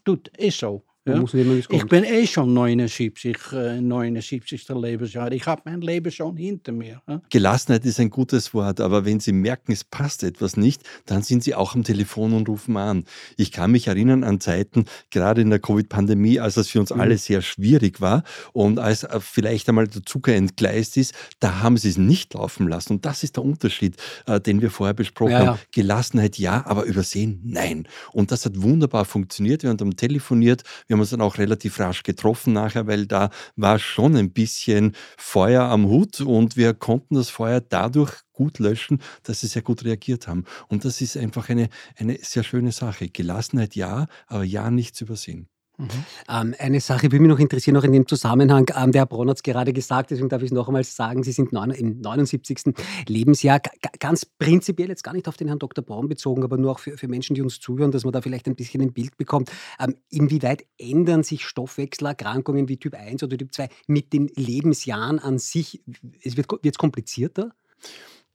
Doet, 0.03 0.29
is 0.37 0.57
zo. 0.57 0.83
Ja? 1.09 1.77
Ich 1.77 1.85
bin 1.85 2.03
eh 2.03 2.27
schon 2.27 2.53
79, 2.53 3.37
äh, 3.53 3.81
79. 3.81 4.69
Lebensjahr. 4.69 5.31
Ich 5.31 5.45
habe 5.45 5.61
mein 5.65 5.81
Leben 5.81 6.11
schon 6.11 6.37
hinter 6.37 6.71
mir. 6.71 7.01
Ja? 7.07 7.21
Gelassenheit 7.29 7.85
ist 7.85 7.99
ein 7.99 8.09
gutes 8.09 8.53
Wort, 8.53 8.79
aber 8.79 9.05
wenn 9.05 9.19
Sie 9.19 9.31
merken, 9.31 9.71
es 9.71 9.83
passt 9.83 10.23
etwas 10.23 10.57
nicht, 10.57 10.83
dann 11.05 11.21
sind 11.23 11.43
Sie 11.43 11.55
auch 11.55 11.75
am 11.75 11.83
Telefon 11.83 12.33
und 12.33 12.47
rufen 12.49 12.77
an. 12.77 13.05
Ich 13.37 13.51
kann 13.51 13.71
mich 13.71 13.87
erinnern 13.87 14.23
an 14.23 14.39
Zeiten, 14.39 14.85
gerade 15.09 15.41
in 15.41 15.49
der 15.49 15.59
Covid-Pandemie, 15.59 16.39
als 16.39 16.57
es 16.57 16.69
für 16.69 16.79
uns 16.79 16.93
mhm. 16.93 17.01
alle 17.01 17.17
sehr 17.17 17.41
schwierig 17.41 18.01
war 18.01 18.23
und 18.53 18.79
als 18.79 19.03
äh, 19.03 19.19
vielleicht 19.19 19.69
einmal 19.69 19.87
der 19.87 20.03
Zucker 20.03 20.33
entgleist 20.33 20.97
ist, 20.97 21.13
da 21.39 21.61
haben 21.61 21.77
Sie 21.77 21.89
es 21.89 21.97
nicht 21.97 22.33
laufen 22.33 22.67
lassen. 22.67 22.93
Und 22.93 23.05
das 23.05 23.23
ist 23.23 23.37
der 23.37 23.43
Unterschied, 23.43 23.95
äh, 24.25 24.39
den 24.39 24.61
wir 24.61 24.71
vorher 24.71 24.93
besprochen 24.93 25.31
ja, 25.31 25.43
ja. 25.43 25.47
haben. 25.47 25.59
Gelassenheit 25.71 26.37
ja, 26.37 26.65
aber 26.65 26.83
übersehen 26.83 27.39
nein. 27.43 27.87
Und 28.11 28.31
das 28.31 28.45
hat 28.45 28.61
wunderbar 28.61 29.05
funktioniert. 29.05 29.63
Wir 29.63 29.69
haben 29.69 29.95
telefoniert, 29.95 30.63
wir 30.87 30.95
haben 30.95 30.98
uns 30.99 31.11
dann 31.11 31.21
auch 31.21 31.37
relativ 31.37 31.79
rasch 31.79 32.03
getroffen 32.03 32.53
nachher, 32.53 32.87
weil 32.87 33.05
da 33.07 33.29
war 33.55 33.79
schon 33.79 34.15
ein 34.15 34.31
bisschen 34.31 34.95
Feuer 35.17 35.63
am 35.63 35.87
Hut 35.87 36.21
und 36.21 36.57
wir 36.57 36.73
konnten 36.73 37.15
das 37.15 37.29
Feuer 37.29 37.61
dadurch 37.61 38.13
gut 38.33 38.59
löschen, 38.59 39.01
dass 39.23 39.41
sie 39.41 39.47
sehr 39.47 39.61
gut 39.61 39.83
reagiert 39.83 40.27
haben. 40.27 40.45
Und 40.67 40.85
das 40.85 41.01
ist 41.01 41.17
einfach 41.17 41.49
eine, 41.49 41.69
eine 41.97 42.17
sehr 42.21 42.43
schöne 42.43 42.71
Sache. 42.71 43.09
Gelassenheit 43.09 43.75
ja, 43.75 44.07
aber 44.27 44.43
ja 44.43 44.71
nichts 44.71 45.01
übersehen. 45.01 45.49
Mhm. 45.79 45.87
Ähm, 46.27 46.55
eine 46.59 46.81
Sache 46.81 47.03
würde 47.03 47.21
mich 47.21 47.29
noch 47.29 47.39
interessieren, 47.39 47.75
noch 47.75 47.85
in 47.85 47.93
dem 47.93 48.05
Zusammenhang. 48.05 48.69
Ähm, 48.75 48.91
der 48.91 49.01
Herr 49.01 49.05
Bronn 49.05 49.29
hat 49.29 49.37
es 49.37 49.43
gerade 49.43 49.71
gesagt, 49.71 50.11
deswegen 50.11 50.27
darf 50.27 50.41
ich 50.41 50.47
es 50.47 50.51
noch 50.51 50.67
einmal 50.67 50.83
sagen. 50.83 51.23
Sie 51.23 51.31
sind 51.31 51.53
im 51.53 52.01
79. 52.01 52.75
Lebensjahr. 53.07 53.61
Ganz 53.99 54.25
prinzipiell, 54.25 54.89
jetzt 54.89 55.03
gar 55.03 55.13
nicht 55.13 55.27
auf 55.29 55.37
den 55.37 55.47
Herrn 55.47 55.59
Dr. 55.59 55.83
Braun 55.83 56.09
bezogen, 56.09 56.43
aber 56.43 56.57
nur 56.57 56.71
auch 56.71 56.79
für, 56.79 56.97
für 56.97 57.07
Menschen, 57.07 57.33
die 57.33 57.41
uns 57.41 57.61
zuhören, 57.61 57.91
dass 57.91 58.03
man 58.03 58.11
da 58.11 58.21
vielleicht 58.21 58.47
ein 58.47 58.55
bisschen 58.55 58.81
ein 58.81 58.91
Bild 58.91 59.15
bekommt. 59.17 59.51
Ähm, 59.79 59.95
inwieweit 60.09 60.65
ändern 60.77 61.23
sich 61.23 61.45
Stoffwechselerkrankungen 61.45 62.67
wie 62.67 62.77
Typ 62.77 62.95
1 62.95 63.23
oder 63.23 63.37
Typ 63.37 63.53
2 63.53 63.69
mit 63.87 64.11
den 64.11 64.27
Lebensjahren 64.35 65.19
an 65.19 65.39
sich? 65.39 65.81
Es 66.21 66.35
wird 66.35 66.47
es 66.63 66.77
komplizierter? 66.77 67.53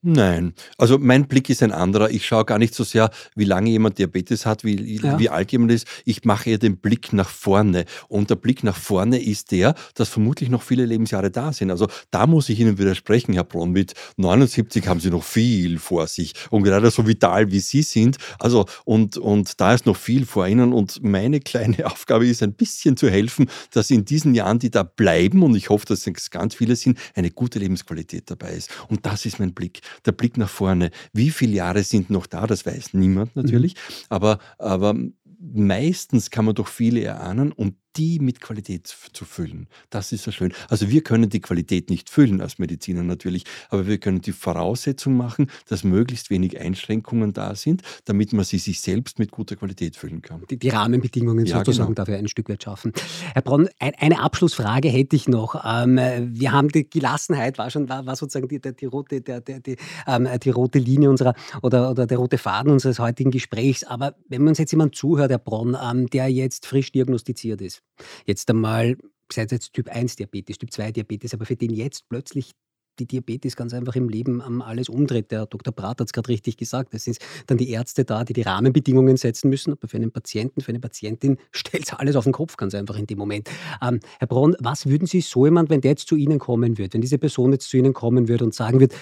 Nein, 0.07 0.53
also 0.77 0.99
mein 0.99 1.27
Blick 1.29 1.49
ist 1.49 1.62
ein 1.62 1.73
anderer. 1.73 2.11
Ich 2.11 2.27
schaue 2.27 2.45
gar 2.45 2.59
nicht 2.59 2.75
so 2.75 2.85
sehr, 2.85 3.11
wie 3.37 3.45
lange 3.45 3.71
jemand 3.71 3.99
Diabetes 3.99 4.45
hat, 4.45 4.62
wie, 4.62 5.01
ja. 5.01 5.19
wie 5.19 5.31
alt 5.31 5.51
jemand 5.51 5.73
ist. 5.73 5.87
Ich 6.05 6.25
mache 6.25 6.51
eher 6.51 6.59
den 6.59 6.77
Blick 6.77 7.14
nach 7.14 7.31
vorne. 7.31 7.87
Und 8.09 8.29
der 8.29 8.35
Blick 8.35 8.64
nach 8.64 8.77
vorne 8.77 9.19
ist 9.19 9.51
der, 9.51 9.75
dass 9.95 10.11
vermutlich 10.11 10.51
noch 10.51 10.62
viele 10.62 10.85
Lebensjahre 10.85 11.31
da 11.31 11.55
sind. 11.55 11.71
Also 11.71 11.88
da 12.11 12.27
muss 12.27 12.51
ich 12.51 12.61
Ihnen 12.61 12.77
widersprechen, 12.77 13.33
Herr 13.33 13.45
Bronn. 13.45 13.71
Mit 13.71 13.95
79 14.19 14.87
haben 14.88 15.01
Sie 15.01 15.09
noch 15.09 15.25
viel 15.25 15.79
vor 15.79 16.07
sich. 16.07 16.35
Und 16.51 16.64
gerade 16.64 16.90
so 16.90 17.07
vital 17.07 17.51
wie 17.51 17.61
Sie 17.61 17.81
sind. 17.81 18.19
Also, 18.38 18.67
und, 18.85 19.17
und 19.17 19.59
da 19.59 19.73
ist 19.73 19.87
noch 19.87 19.97
viel 19.97 20.27
vor 20.27 20.47
Ihnen. 20.47 20.75
Und 20.75 21.03
meine 21.03 21.40
kleine 21.40 21.87
Aufgabe 21.90 22.27
ist, 22.27 22.43
ein 22.43 22.53
bisschen 22.53 22.99
zu 22.99 23.09
helfen, 23.09 23.49
dass 23.71 23.90
in 23.90 24.05
diesen 24.05 24.35
Jahren, 24.35 24.59
die 24.59 24.71
da 24.71 24.83
bleiben, 24.83 25.43
und 25.43 25.57
ich 25.57 25.71
hoffe, 25.71 25.87
dass 25.87 26.07
es 26.07 26.31
ganz 26.31 26.55
viele 26.55 26.77
sind, 26.77 26.99
eine 27.14 27.31
gute 27.31 27.59
Lebensqualität 27.59 28.31
dabei 28.31 28.53
ist. 28.53 28.71
Und 28.88 29.07
das 29.07 29.25
ist 29.25 29.38
mein 29.38 29.55
Blick 29.55 29.81
der 30.07 30.12
Blick 30.12 30.37
nach 30.37 30.48
vorne. 30.48 30.90
Wie 31.12 31.30
viele 31.30 31.52
Jahre 31.52 31.83
sind 31.83 32.11
noch 32.11 32.26
da? 32.26 32.46
Das 32.46 32.66
weiß 32.66 32.94
niemand 32.94 33.37
natürlich. 33.37 33.74
Mhm. 33.74 34.04
Aber, 34.09 34.38
aber 34.59 34.94
meistens 35.38 36.30
kann 36.30 36.44
man 36.44 36.54
doch 36.54 36.68
viele 36.68 37.02
erahnen 37.02 37.52
und 37.52 37.76
die 37.96 38.18
mit 38.18 38.40
Qualität 38.40 38.87
zu 38.87 39.24
füllen. 39.24 39.68
Das 39.90 40.12
ist 40.12 40.24
so 40.24 40.30
schön. 40.30 40.52
Also 40.68 40.90
wir 40.90 41.02
können 41.02 41.30
die 41.30 41.40
Qualität 41.40 41.90
nicht 41.90 42.11
füllen 42.11 42.40
als 42.40 42.59
Mediziner 42.59 43.02
natürlich, 43.02 43.44
aber 43.70 43.87
wir 43.87 43.98
können 43.98 44.20
die 44.20 44.33
Voraussetzung 44.33 45.16
machen, 45.16 45.50
dass 45.68 45.85
möglichst 45.85 46.30
wenig 46.30 46.61
Einschränkungen 46.61 47.33
da 47.33 47.54
sind, 47.54 47.83
damit 48.04 48.33
man 48.33 48.44
sie 48.44 48.59
sich 48.59 48.80
selbst 48.80 49.18
mit 49.18 49.30
guter 49.30 49.57
Qualität 49.57 49.96
füllen 49.96 50.22
kann. 50.22 50.42
Die, 50.50 50.59
die 50.59 50.68
Rahmenbedingungen 50.68 51.46
ja, 51.46 51.59
sozusagen 51.59 51.94
genau. 51.94 52.04
dafür 52.04 52.16
ein 52.16 52.28
Stück 52.28 52.48
weit 52.48 52.62
schaffen. 52.62 52.92
Herr 53.33 53.42
Bronn, 53.42 53.68
ein, 53.78 53.92
eine 53.98 54.20
Abschlussfrage 54.20 54.88
hätte 54.88 55.16
ich 55.16 55.28
noch. 55.28 55.64
Ähm, 55.64 55.98
wir 56.33 56.52
haben 56.52 56.68
die 56.68 56.88
Gelassenheit, 56.88 57.59
war 57.59 57.70
schon 57.70 57.88
war, 57.88 58.07
war 58.07 58.16
sozusagen 58.16 58.48
die, 58.48 58.61
die, 58.61 58.87
rote, 58.87 59.20
der, 59.20 59.40
der, 59.40 59.61
die, 59.61 59.76
ähm, 60.07 60.28
die 60.42 60.50
rote 60.50 60.78
Linie 60.78 61.11
unserer 61.11 61.35
oder, 61.62 61.90
oder 61.90 62.07
der 62.07 62.18
rote 62.18 62.38
Faden 62.38 62.72
unseres 62.72 62.98
heutigen 62.98 63.30
Gesprächs. 63.30 63.85
Aber 63.85 64.14
wenn 64.28 64.42
man 64.42 64.50
uns 64.50 64.59
jetzt 64.59 64.72
jemand 64.72 64.94
zuhört, 64.94 65.30
Herr 65.30 65.38
Bronn, 65.38 65.76
ähm, 65.80 66.09
der 66.09 66.28
jetzt 66.28 66.66
frisch 66.66 66.92
diagnostiziert 66.92 67.61
ist, 67.61 67.84
Jetzt 68.27 68.51
einmal, 68.51 68.97
sei 69.33 69.44
es 69.44 69.51
jetzt 69.51 69.73
Typ 69.73 69.88
1 69.88 70.16
Diabetes, 70.16 70.59
Typ 70.59 70.73
2 70.73 70.92
Diabetes, 70.92 71.35
aber 71.35 71.47
für 71.47 71.57
den 71.57 71.70
jetzt 71.70 72.09
plötzlich 72.09 72.53
die 72.99 73.07
Diabetes 73.07 73.57
ganz 73.57 73.75
einfach 73.75 73.97
im 73.97 74.09
Leben 74.09 74.40
alles 74.62 74.88
umdreht. 74.88 75.31
Der 75.31 75.47
Dr. 75.47 75.73
Brat 75.73 76.01
hat 76.01 76.09
es 76.09 76.12
gerade 76.12 76.29
richtig 76.29 76.57
gesagt. 76.57 76.94
Es 76.94 77.05
sind 77.05 77.18
dann 77.47 77.59
die 77.59 77.70
Ärzte 77.70 78.05
da, 78.05 78.25
die 78.25 78.33
die 78.33 78.42
Rahmenbedingungen 78.42 79.16
setzen 79.16 79.51
müssen. 79.51 79.73
Aber 79.73 79.88
für 79.88 79.97
einen 79.97 80.12
Patienten, 80.12 80.61
für 80.61 80.70
eine 80.70 80.81
Patientin 80.81 81.38
stellt 81.53 81.85
es 81.85 81.92
alles 81.92 82.16
auf 82.16 82.25
den 82.25 82.33
Kopf 82.33 82.57
ganz 82.57 82.75
einfach 82.75 82.97
in 82.97 83.07
dem 83.07 83.18
Moment. 83.18 83.51
Ähm, 83.83 84.01
Herr 84.18 84.29
Braun, 84.29 84.57
was 84.61 84.87
würden 84.87 85.07
Sie 85.07 85.20
so 85.20 85.44
jemand, 85.44 85.70
wenn 85.70 85.81
der 85.81 85.92
jetzt 85.92 86.09
zu 86.09 86.16
Ihnen 86.16 86.38
kommen 86.38 86.79
würde, 86.79 86.94
wenn 86.94 87.01
diese 87.01 87.18
Person 87.18 87.53
jetzt 87.53 87.68
zu 87.68 87.77
Ihnen 87.77 87.92
kommen 87.92 88.29
würde 88.29 88.44
und 88.44 88.55
sagen 88.55 88.81
würde, 88.81 88.94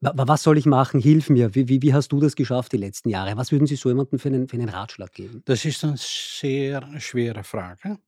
was 0.00 0.44
soll 0.44 0.56
ich 0.58 0.66
machen? 0.66 1.00
Hilf 1.00 1.28
mir. 1.28 1.56
Wie, 1.56 1.68
wie, 1.68 1.82
wie, 1.82 1.92
hast 1.92 2.12
du 2.12 2.20
das 2.20 2.36
geschafft 2.36 2.72
die 2.72 2.76
letzten 2.76 3.08
Jahre? 3.08 3.36
Was 3.36 3.50
würden 3.50 3.66
Sie 3.66 3.74
so 3.74 3.88
jemandem 3.88 4.20
für 4.20 4.28
einen, 4.28 4.46
für 4.46 4.56
einen 4.56 4.68
Ratschlag 4.68 5.12
geben? 5.12 5.42
Das 5.44 5.64
ist 5.64 5.84
eine 5.84 5.96
sehr 5.96 6.88
schwere 7.00 7.42
Frage. 7.42 7.98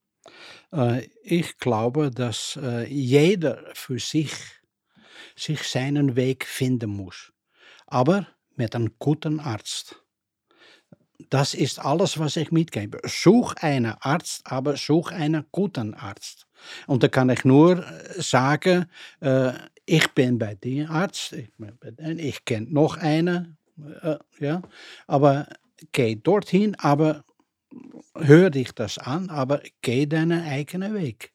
Ich 1.23 1.59
glaube, 1.59 2.11
dass 2.11 2.59
äh, 2.63 2.87
jeder 2.87 3.65
für 3.75 3.99
sich, 3.99 4.33
sich 5.35 5.63
seinen 5.63 6.17
Weg 6.17 6.45
finden 6.45 6.91
muss. 6.91 7.33
Aber 7.87 8.27
mit 8.57 8.75
einem 8.75 8.95
guten 8.99 9.41
Arzt. 9.41 9.97
Das 11.29 11.55
ist 11.55 11.79
alles, 11.79 12.19
was 12.19 12.37
ich 12.37 12.51
mitgebe. 12.53 13.01
Such 13.05 13.55
einen 13.61 13.95
Arzt, 14.01 14.43
aber 14.45 14.77
such 14.77 15.11
einen 15.13 15.47
guten 15.51 15.95
Arzt. 15.95 16.47
Und 16.87 17.03
da 17.03 17.09
kann 17.09 17.31
ich 17.31 17.45
nur 17.45 17.85
sagen, 18.17 18.87
äh, 19.21 19.53
ich 19.87 20.09
bin 20.15 20.39
bei 20.39 20.55
dem 20.55 20.91
Arzt, 20.91 21.33
ich, 21.33 21.51
ich 22.19 22.45
kenne 22.45 22.69
noch 22.71 22.97
einen, 22.97 23.57
ja, 24.39 24.63
aber 25.07 25.49
geh 25.93 26.15
dorthin, 26.17 26.75
aber 26.77 27.25
hör 28.15 28.51
dich 28.51 28.73
das 28.73 28.99
an, 28.99 29.31
aber 29.31 29.63
geh 29.83 30.07
deinen 30.07 30.43
eigenen 30.43 30.95
Weg. 30.95 31.33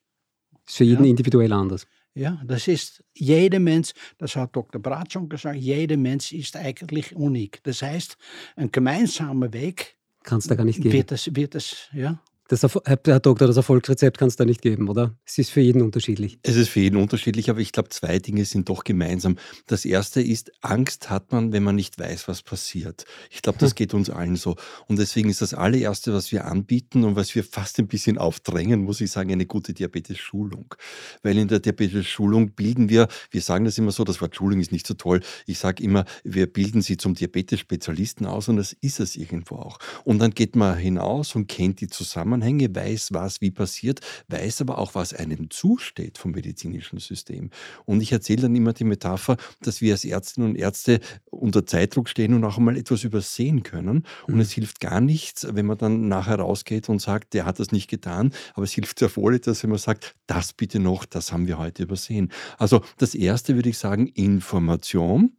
Ist 0.68 0.78
für 0.78 0.84
jeden 0.84 1.06
ja? 1.06 1.10
individuell 1.10 1.54
anders. 1.54 1.88
Ja, 2.14 2.42
das 2.46 2.70
ist, 2.70 3.04
jeder 3.14 3.60
Mensch, 3.60 3.92
das 4.18 4.38
hat 4.38 4.56
Dr. 4.56 4.82
Brat 4.82 5.12
schon 5.12 5.28
gesagt, 5.28 5.58
jeder 5.58 5.98
Mensch 5.98 6.32
ist 6.32 6.56
eigentlich 6.56 7.14
unik. 7.14 7.62
Das 7.64 7.82
heißt, 7.82 8.16
ein 8.56 8.72
gemeinsamer 8.72 9.52
Weg 9.52 9.98
kann 10.24 10.40
es 10.40 10.48
da 10.48 10.56
gar 10.56 10.64
nicht 10.64 10.82
geben. 10.82 10.94
Wird 10.94 11.12
es, 11.12 11.36
wird 11.36 11.56
es, 11.56 11.90
ja, 11.94 12.20
das, 12.48 12.62
Herr 12.86 13.20
Doktor, 13.20 13.48
das 13.48 13.58
Erfolgsrezept 13.58 14.20
kann 14.20 14.28
es 14.28 14.36
da 14.36 14.46
nicht 14.46 14.62
geben, 14.62 14.88
oder? 14.88 15.18
Es 15.26 15.40
ist 15.40 15.50
für 15.50 15.62
jeden 15.62 15.82
unterschiedlich. 15.82 16.38
Es 16.44 16.56
ist 16.56 16.70
für 16.70 16.80
jeden 16.80 16.98
unterschiedlich, 16.98 17.50
aber 17.50 17.60
ich 17.60 17.72
glaube, 17.72 17.90
zwei 17.90 18.20
Dinge 18.20 18.46
sind 18.46 18.70
doch 18.70 18.84
gemeinsam. 18.84 19.38
Das 19.66 19.84
erste 19.84 20.22
ist, 20.22 20.52
Angst 20.62 21.10
hat 21.10 21.32
man, 21.32 21.54
wenn 21.54 21.64
man 21.64 21.76
nicht 21.76 21.98
weiß, 21.98 22.28
was 22.28 22.44
passiert. 22.44 23.06
Ich 23.32 23.42
glaube, 23.42 23.58
das 23.58 23.72
hm. 23.72 23.76
geht 23.76 23.94
uns 23.96 24.12
allen 24.12 24.36
so. 24.36 24.56
Und 24.88 25.00
deswegen 25.00 25.30
ist 25.30 25.42
das 25.42 25.56
allererste, 25.56 26.14
was 26.14 26.32
wir 26.32 26.46
anbieten 26.46 27.04
und 27.04 27.16
was 27.16 27.34
wir 27.34 27.44
fast 27.44 27.80
ein 27.80 27.88
bisschen 27.88 28.20
aufdrängen, 28.20 28.84
muss 28.84 29.02
ich 29.02 29.10
sagen, 29.10 29.32
eine 29.32 29.48
gute 29.48 29.74
Diabetes-Schulung. 29.74 30.76
Weil 31.24 31.40
in 31.40 31.48
der 31.48 31.60
Diabetes-Schulung 31.60 32.52
bilden 32.52 32.90
wir, 32.90 33.08
wir 33.32 33.42
sagen 33.42 33.66
das 33.66 33.80
immer 33.80 33.92
so, 33.92 34.04
das 34.04 34.22
Wort 34.22 34.36
Schulung 34.36 34.60
ist 34.60 34.72
nicht 34.72 34.86
so 34.86 34.94
toll. 34.94 35.22
Ich 35.48 35.58
sage 35.58 35.84
immer, 35.84 36.06
wir 36.24 36.46
bilden 36.46 36.84
sie 36.84 36.98
zum 36.98 37.16
Diabetes-Spezialisten 37.16 38.28
aus 38.28 38.50
und 38.50 38.58
das 38.58 38.74
ist 38.74 39.00
es 39.00 39.16
irgendwo 39.16 39.56
auch. 39.56 39.80
Und 40.04 40.20
dann 40.20 40.30
geht 40.30 40.56
man 40.56 40.78
hinaus 40.78 41.34
und 41.34 41.48
kennt 41.48 41.82
die 41.82 41.88
Zusammenhänge 41.88 42.35
Zusammenhänge, 42.36 42.76
weiß, 42.76 43.14
was 43.14 43.42
wie 43.42 43.52
passiert, 43.52 44.02
weiß 44.28 44.62
aber 44.62 44.78
auch, 44.78 44.96
was 44.96 45.14
einem 45.14 45.50
zusteht 45.50 46.18
vom 46.18 46.32
medizinischen 46.32 47.00
System. 47.00 47.50
Und 47.86 48.02
ich 48.02 48.12
erzähle 48.12 48.44
dann 48.44 48.56
immer 48.56 48.74
die 48.74 48.84
Metapher, 48.84 49.38
dass 49.62 49.82
wir 49.82 49.94
als 49.94 50.04
Ärztinnen 50.04 50.52
und 50.52 50.56
Ärzte 50.56 51.00
unter 51.30 51.66
Zeitdruck 51.66 52.10
stehen 52.10 52.34
und 52.34 52.44
auch 52.44 52.58
einmal 52.58 52.78
etwas 52.78 53.04
übersehen 53.04 53.64
können. 53.64 54.04
Und 54.28 54.36
mhm. 54.36 54.42
es 54.42 54.52
hilft 54.52 54.80
gar 54.80 55.02
nichts, 55.02 55.48
wenn 55.50 55.66
man 55.66 55.78
dann 55.78 56.08
nachher 56.08 56.40
rausgeht 56.40 56.90
und 56.90 57.02
sagt, 57.02 57.34
der 57.34 57.46
hat 57.46 57.60
das 57.60 57.72
nicht 57.72 57.90
getan. 57.90 58.34
Aber 58.54 58.64
es 58.64 58.74
hilft 58.74 59.00
sehr 59.00 59.16
wohl 59.16 59.36
etwas, 59.36 59.64
wenn 59.64 59.70
man 59.70 59.80
sagt, 59.80 60.16
das 60.28 60.54
bitte 60.54 60.80
noch, 60.80 61.06
das 61.06 61.32
haben 61.32 61.48
wir 61.48 61.58
heute 61.58 61.84
übersehen. 61.84 62.32
Also 62.58 62.82
das 62.98 63.16
Erste 63.16 63.56
würde 63.56 63.70
ich 63.70 63.78
sagen, 63.78 64.08
Information. 64.08 65.32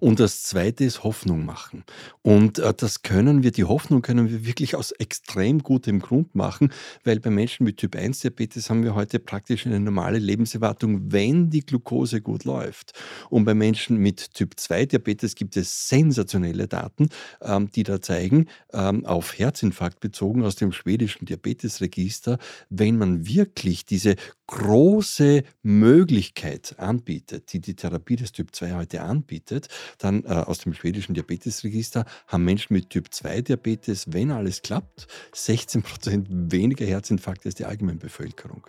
Und 0.00 0.18
das 0.18 0.42
Zweite 0.42 0.84
ist 0.84 1.04
Hoffnung 1.04 1.44
machen. 1.44 1.84
Und 2.22 2.58
äh, 2.58 2.74
das 2.76 3.02
können 3.02 3.42
wir, 3.42 3.52
die 3.52 3.64
Hoffnung 3.64 4.02
können 4.02 4.28
wir 4.28 4.44
wirklich 4.44 4.74
aus 4.74 4.90
extrem 4.90 5.60
gutem 5.60 6.00
Grund 6.00 6.34
machen, 6.34 6.72
weil 7.04 7.20
bei 7.20 7.30
Menschen 7.30 7.64
mit 7.64 7.76
Typ 7.76 7.94
1 7.94 8.20
Diabetes 8.20 8.68
haben 8.68 8.82
wir 8.82 8.94
heute 8.94 9.20
praktisch 9.20 9.66
eine 9.66 9.78
normale 9.78 10.18
Lebenserwartung, 10.18 11.12
wenn 11.12 11.50
die 11.50 11.64
Glucose 11.64 12.20
gut 12.20 12.44
läuft. 12.44 12.92
Und 13.30 13.44
bei 13.44 13.54
Menschen 13.54 13.98
mit 13.98 14.34
Typ 14.34 14.58
2 14.58 14.86
Diabetes 14.86 15.36
gibt 15.36 15.56
es 15.56 15.88
sensationelle 15.88 16.66
Daten, 16.66 17.08
ähm, 17.40 17.70
die 17.70 17.84
da 17.84 18.00
zeigen, 18.02 18.46
ähm, 18.72 19.06
auf 19.06 19.38
Herzinfarkt 19.38 20.00
bezogen 20.00 20.44
aus 20.44 20.56
dem 20.56 20.72
schwedischen 20.72 21.26
Diabetesregister, 21.26 22.38
wenn 22.68 22.98
man 22.98 23.26
wirklich 23.26 23.84
diese 23.84 24.16
große 24.52 25.44
Möglichkeit 25.62 26.74
anbietet, 26.78 27.54
die 27.54 27.60
die 27.60 27.74
Therapie 27.74 28.16
des 28.16 28.32
Typ 28.32 28.54
2 28.54 28.74
heute 28.74 29.00
anbietet, 29.00 29.68
dann 29.96 30.24
äh, 30.24 30.28
aus 30.28 30.58
dem 30.58 30.74
schwedischen 30.74 31.14
Diabetesregister 31.14 32.04
haben 32.26 32.44
Menschen 32.44 32.74
mit 32.74 32.90
Typ 32.90 33.14
2 33.14 33.40
Diabetes, 33.40 34.12
wenn 34.12 34.30
alles 34.30 34.60
klappt, 34.60 35.06
16 35.32 35.82
Prozent 35.82 36.26
weniger 36.30 36.84
Herzinfarkte 36.84 37.46
als 37.46 37.54
die 37.54 37.64
allgemeine 37.64 37.98
Bevölkerung. 37.98 38.66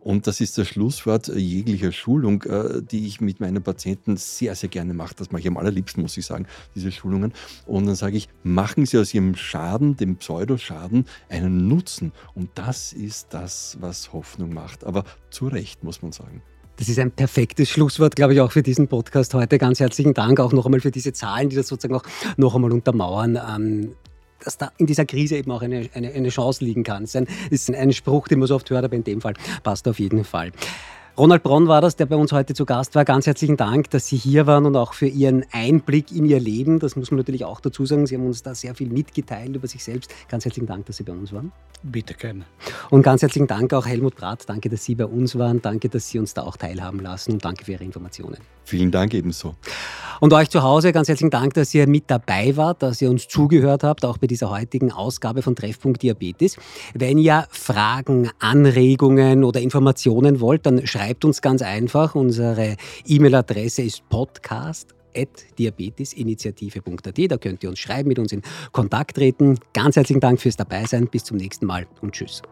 Und 0.00 0.26
das 0.26 0.40
ist 0.40 0.56
das 0.56 0.68
Schlusswort 0.68 1.28
jeglicher 1.28 1.92
Schulung, 1.92 2.42
äh, 2.44 2.80
die 2.82 3.06
ich 3.06 3.20
mit 3.20 3.38
meinen 3.38 3.62
Patienten 3.62 4.16
sehr, 4.16 4.54
sehr 4.54 4.70
gerne 4.70 4.94
mache. 4.94 5.16
Das 5.16 5.32
mache 5.32 5.42
ich 5.42 5.48
am 5.48 5.58
allerliebsten, 5.58 6.02
muss 6.02 6.16
ich 6.16 6.24
sagen, 6.24 6.46
diese 6.74 6.90
Schulungen. 6.90 7.34
Und 7.66 7.84
dann 7.84 7.94
sage 7.94 8.16
ich, 8.16 8.30
machen 8.42 8.86
Sie 8.86 8.96
aus 8.96 9.12
Ihrem 9.12 9.36
Schaden, 9.36 9.98
dem 9.98 10.16
Pseudoschaden, 10.16 11.04
einen 11.28 11.68
Nutzen. 11.68 12.12
Und 12.34 12.48
das 12.54 12.94
ist 12.94 13.34
das, 13.34 13.76
was 13.80 14.14
Hoffnung 14.14 14.54
macht. 14.54 14.82
Aber 14.82 15.04
zu 15.30 15.48
Recht, 15.48 15.84
muss 15.84 16.02
man 16.02 16.12
sagen. 16.12 16.42
Das 16.76 16.88
ist 16.88 16.98
ein 16.98 17.10
perfektes 17.10 17.70
Schlusswort, 17.70 18.16
glaube 18.16 18.34
ich, 18.34 18.40
auch 18.40 18.52
für 18.52 18.62
diesen 18.62 18.86
Podcast 18.86 19.32
heute. 19.32 19.56
Ganz 19.56 19.80
herzlichen 19.80 20.12
Dank 20.12 20.40
auch 20.40 20.52
noch 20.52 20.66
einmal 20.66 20.80
für 20.80 20.90
diese 20.90 21.12
Zahlen, 21.12 21.48
die 21.48 21.56
das 21.56 21.68
sozusagen 21.68 21.94
auch 21.94 22.04
noch 22.36 22.54
einmal 22.54 22.72
untermauern. 22.72 23.38
Ähm, 23.48 23.92
dass 24.44 24.58
da 24.58 24.70
in 24.76 24.86
dieser 24.86 25.06
Krise 25.06 25.36
eben 25.36 25.50
auch 25.50 25.62
eine, 25.62 25.88
eine, 25.94 26.12
eine 26.12 26.28
Chance 26.28 26.64
liegen 26.64 26.84
kann. 26.84 27.04
Das 27.04 27.14
ist, 27.50 27.70
ein, 27.70 27.74
ein 27.74 27.92
Spruch, 27.92 28.28
den 28.28 28.38
man 28.38 28.48
so 28.48 28.54
oft 28.54 28.68
hört, 28.70 28.84
aber 28.84 28.94
in 28.94 29.04
dem 29.04 29.20
Fall 29.20 29.34
passt 29.62 29.88
auf 29.88 29.98
jeden 29.98 30.24
Fall. 30.24 30.52
Ronald 31.18 31.42
Bronn 31.42 31.66
war 31.66 31.80
das, 31.80 31.96
der 31.96 32.04
bei 32.04 32.16
uns 32.16 32.30
heute 32.32 32.52
zu 32.52 32.66
Gast 32.66 32.94
war. 32.94 33.06
Ganz 33.06 33.26
herzlichen 33.26 33.56
Dank, 33.56 33.88
dass 33.88 34.06
Sie 34.06 34.18
hier 34.18 34.46
waren 34.46 34.66
und 34.66 34.76
auch 34.76 34.92
für 34.92 35.06
Ihren 35.06 35.46
Einblick 35.50 36.12
in 36.12 36.26
Ihr 36.26 36.38
Leben. 36.38 36.78
Das 36.78 36.94
muss 36.94 37.10
man 37.10 37.16
natürlich 37.16 37.46
auch 37.46 37.62
dazu 37.62 37.86
sagen. 37.86 38.06
Sie 38.06 38.16
haben 38.16 38.26
uns 38.26 38.42
da 38.42 38.54
sehr 38.54 38.74
viel 38.74 38.90
mitgeteilt 38.90 39.56
über 39.56 39.66
sich 39.66 39.82
selbst. 39.82 40.12
Ganz 40.28 40.44
herzlichen 40.44 40.66
Dank, 40.66 40.84
dass 40.84 40.98
Sie 40.98 41.04
bei 41.04 41.14
uns 41.14 41.32
waren. 41.32 41.52
Bitte 41.82 42.12
gerne. 42.12 42.44
Und 42.90 43.02
ganz 43.02 43.22
herzlichen 43.22 43.46
Dank 43.46 43.72
auch 43.72 43.86
Helmut 43.86 44.14
Brath. 44.14 44.46
Danke, 44.46 44.68
dass 44.68 44.84
Sie 44.84 44.94
bei 44.94 45.06
uns 45.06 45.38
waren. 45.38 45.62
Danke, 45.62 45.88
dass 45.88 46.06
Sie 46.06 46.18
uns 46.18 46.34
da 46.34 46.42
auch 46.42 46.58
teilhaben 46.58 47.00
lassen 47.00 47.32
und 47.32 47.42
danke 47.42 47.64
für 47.64 47.72
Ihre 47.72 47.84
Informationen. 47.84 48.36
Vielen 48.64 48.90
Dank 48.90 49.14
ebenso. 49.14 49.54
Und 50.18 50.32
euch 50.32 50.50
zu 50.50 50.62
Hause 50.62 50.92
ganz 50.92 51.08
herzlichen 51.08 51.30
Dank, 51.30 51.54
dass 51.54 51.74
ihr 51.74 51.86
mit 51.86 52.04
dabei 52.08 52.56
wart, 52.56 52.82
dass 52.82 53.00
ihr 53.02 53.10
uns 53.10 53.28
zugehört 53.28 53.84
habt, 53.84 54.04
auch 54.04 54.18
bei 54.18 54.26
dieser 54.26 54.50
heutigen 54.50 54.90
Ausgabe 54.90 55.42
von 55.42 55.54
Treffpunkt 55.54 56.02
Diabetes. 56.02 56.56
Wenn 56.94 57.18
ihr 57.18 57.46
Fragen, 57.50 58.30
Anregungen 58.40 59.44
oder 59.44 59.60
Informationen 59.60 60.40
wollt, 60.40 60.66
dann 60.66 60.86
schreibt 61.06 61.24
uns 61.24 61.40
ganz 61.40 61.62
einfach. 61.62 62.16
Unsere 62.16 62.76
E-Mail-Adresse 63.06 63.82
ist 63.82 64.08
podcast 64.08 64.88
diabetesinitiative.at. 65.58 67.30
Da 67.30 67.36
könnt 67.38 67.62
ihr 67.62 67.70
uns 67.70 67.78
schreiben, 67.78 68.08
mit 68.08 68.18
uns 68.18 68.32
in 68.32 68.42
Kontakt 68.72 69.16
treten. 69.16 69.58
Ganz 69.72 69.94
herzlichen 69.96 70.20
Dank 70.20 70.40
fürs 70.40 70.56
Dabeisein. 70.56 71.06
Bis 71.06 71.24
zum 71.24 71.36
nächsten 71.36 71.64
Mal 71.64 71.86
und 72.02 72.12
tschüss. 72.12 72.42